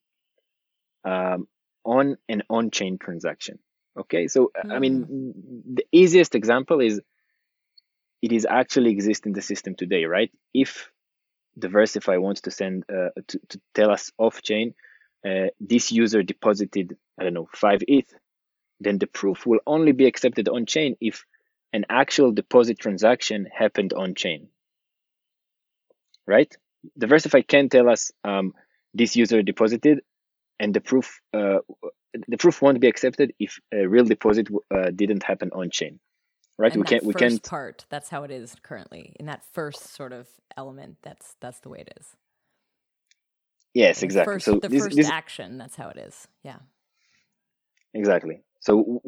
[1.04, 1.48] um,
[1.84, 3.58] on an on-chain transaction.
[3.98, 4.72] Okay, so mm.
[4.72, 5.76] I mean, mm.
[5.76, 7.00] the easiest example is
[8.22, 10.30] it is actually exist in the system today, right?
[10.54, 10.90] If
[11.58, 14.74] DeversiFi wants to send uh, to, to tell us off chain,
[15.26, 18.12] uh, this user deposited I don't know five ETH,
[18.80, 21.24] then the proof will only be accepted on chain if
[21.72, 24.48] an actual deposit transaction happened on chain,
[26.26, 26.54] right?
[26.98, 28.54] DeversiFi can tell us um,
[28.94, 30.00] this user deposited,
[30.58, 31.58] and the proof uh,
[32.28, 36.00] the proof won't be accepted if a real deposit uh, didn't happen on chain
[36.58, 36.72] right?
[36.72, 40.12] And we can't we can't part that's how it is currently in that first sort
[40.12, 42.06] of element that's that's the way it is.
[43.74, 44.34] Yes the exactly.
[44.34, 46.58] first, so the this, first this, action that's how it is yeah.
[47.94, 48.42] Exactly.
[48.60, 49.02] So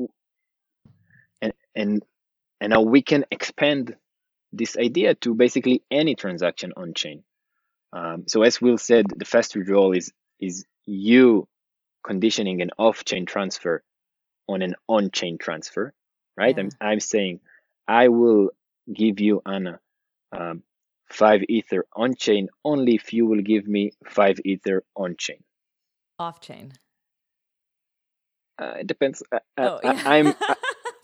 [1.41, 2.03] and and
[2.61, 3.97] and now we can expand
[4.53, 7.25] this idea to basically any transaction on chain.
[7.93, 11.49] Um, so as will said the fast withdrawal is is you
[12.05, 13.83] conditioning an off-chain transfer
[14.49, 15.93] on an on-chain transfer,
[16.37, 16.57] right?
[16.57, 16.65] Yeah.
[16.65, 17.41] I'm, I'm saying
[17.89, 18.51] I will
[18.93, 19.81] give you Anna
[20.33, 20.63] um,
[21.11, 25.43] five ether on-chain only if you will give me five ether on-chain.
[26.19, 26.73] Off-chain.
[28.61, 29.23] Uh, it depends.
[29.33, 30.03] Uh, oh, yeah.
[30.07, 30.35] I, am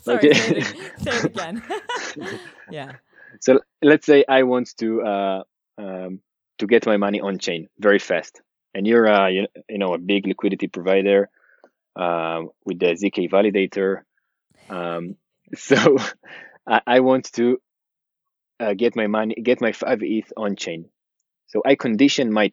[0.02, 0.34] Sorry, okay.
[0.34, 0.64] say, it,
[0.98, 1.62] say it again.
[2.70, 2.92] yeah.
[3.40, 5.42] So let's say I want to uh,
[5.78, 6.20] um,
[6.58, 8.40] to get my money on chain very fast.
[8.74, 11.28] And you're uh, you, you know a big liquidity provider
[11.96, 14.02] uh, with the zk validator.
[14.68, 15.16] Um,
[15.56, 15.96] so
[16.66, 17.60] I, I, want to
[18.60, 20.88] uh, get my money, get my five ETH on chain.
[21.48, 22.50] So I condition my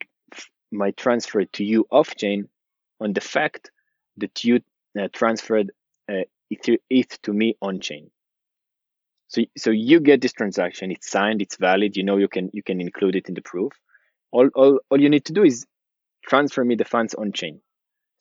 [0.72, 2.50] my transfer to you off chain
[3.00, 3.72] on the fact
[4.18, 4.62] that you
[5.00, 5.72] uh, transferred
[6.10, 8.10] uh, ETH to me on chain.
[9.28, 10.92] So, so you get this transaction.
[10.92, 11.42] It's signed.
[11.42, 11.98] It's valid.
[11.98, 13.74] You know you can you can include it in the proof.
[14.32, 15.66] All all all you need to do is
[16.28, 17.62] transfer me the funds on chain.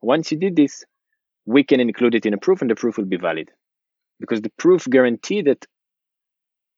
[0.01, 0.85] Once you did this,
[1.45, 3.51] we can include it in a proof, and the proof will be valid,
[4.21, 5.67] because the proof guarantee that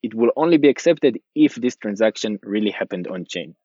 [0.01, 3.55] it will only be accepted if this transaction really happened on chain.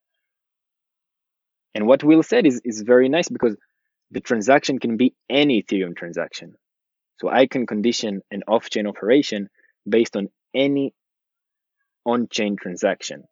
[1.75, 3.57] And what Will said is, is very nice because
[4.11, 6.55] the transaction can be any Ethereum transaction.
[7.21, 9.49] So I can condition an off chain operation
[9.89, 10.95] based on any
[12.05, 13.25] on chain transaction.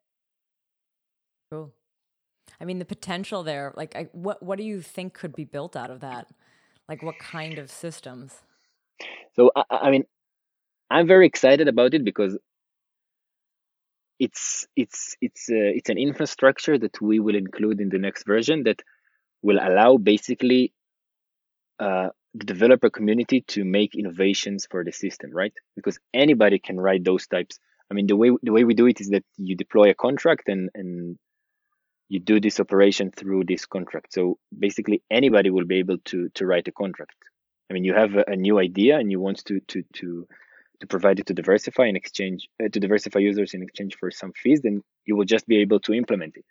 [1.51, 1.73] Cool.
[2.63, 5.75] I mean, the potential there, like, I, what, what do you think could be built
[5.75, 6.29] out of that?
[6.89, 8.41] Like, what kind of systems?
[9.35, 10.05] So, I, I mean,
[10.89, 12.39] I'm very excited about it because
[14.21, 18.63] it's it's it's uh, it's an infrastructure that we will include in the next version
[18.65, 18.81] that
[19.43, 20.73] will allow basically
[21.81, 25.53] uh, the developer community to make innovations for the system, right?
[25.75, 27.59] Because anybody can write those types.
[27.91, 30.49] I mean, the way the way we do it is that you deploy a contract
[30.49, 31.19] and and
[32.13, 34.13] you do this operation through this contract.
[34.13, 37.17] So basically, anybody will be able to to write a contract.
[37.71, 40.29] I mean, you have a, a new idea and you want to to to
[40.81, 44.33] to provide it to DeversiFi in exchange uh, to DeversiFi users in exchange for some
[44.41, 46.45] fees, then you will just be able to implement it.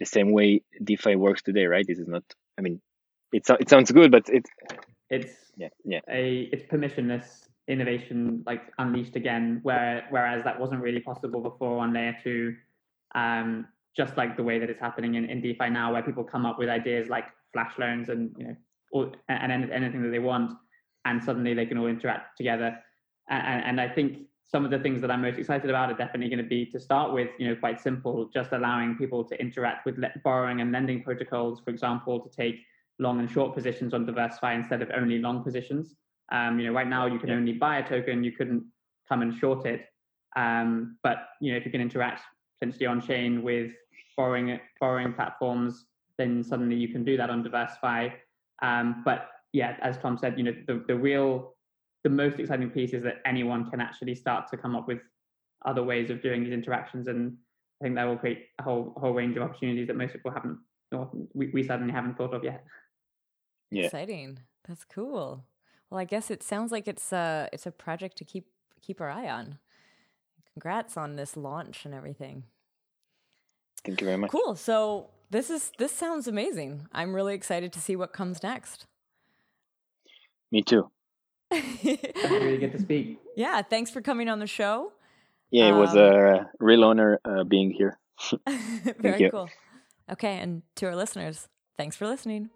[0.00, 1.86] The same way DeFi works today, right?
[1.86, 2.24] This is not.
[2.58, 2.80] I mean,
[3.32, 4.50] it it sounds good, but it's
[5.10, 7.26] it's yeah yeah a it's permissionless
[7.74, 12.56] innovation like unleashed again, where whereas that wasn't really possible before on layer two.
[13.14, 13.66] Um,
[13.96, 16.58] just like the way that it's happening in, in DeFi now, where people come up
[16.58, 18.56] with ideas like flash loans and you know,
[18.92, 20.52] or, and anything that they want,
[21.04, 22.78] and suddenly they can all interact together
[23.28, 26.28] and, and I think some of the things that I'm most excited about are definitely
[26.28, 29.84] going to be to start with, you know, quite simple, just allowing people to interact
[29.84, 32.56] with le- borrowing and lending protocols, for example, to take
[32.98, 35.94] long and short positions on DeversiFi instead of only long positions.
[36.32, 38.64] Um, you know, right now you can only buy a token, you couldn't
[39.08, 39.86] come and short it.
[40.36, 42.22] Um, but you know, if you can interact
[42.58, 43.72] potentially on chain with
[44.16, 45.86] borrowing borrowing platforms,
[46.16, 48.12] then suddenly you can do that on DeversiFi.
[48.62, 51.54] Um, but yeah, as Tom said, you know, the, the real
[52.04, 54.98] the most exciting piece is that anyone can actually start to come up with
[55.66, 57.36] other ways of doing these interactions and
[57.80, 60.58] I think that will create a whole whole range of opportunities that most people haven't
[60.92, 62.64] or we, we certainly haven't thought of yet.
[63.70, 63.84] Yeah.
[63.84, 64.38] Exciting.
[64.66, 65.44] That's cool.
[65.90, 68.46] Well, I guess it sounds like it's a it's a project to keep
[68.80, 69.58] keep our eye on.
[70.58, 72.42] Congrats on this launch and everything.
[73.84, 74.32] Thank you very much.
[74.32, 74.56] Cool.
[74.56, 76.88] So this is this sounds amazing.
[76.90, 78.84] I'm really excited to see what comes next.
[80.50, 80.90] Me too.
[81.52, 83.20] really get to speak.
[83.36, 84.90] Yeah, thanks for coming on the show.
[85.52, 87.96] Yeah, it was um, a real honor uh, being here.
[88.98, 89.48] very cool.
[90.10, 91.46] Okay, and to our listeners,
[91.76, 92.50] thanks for listening.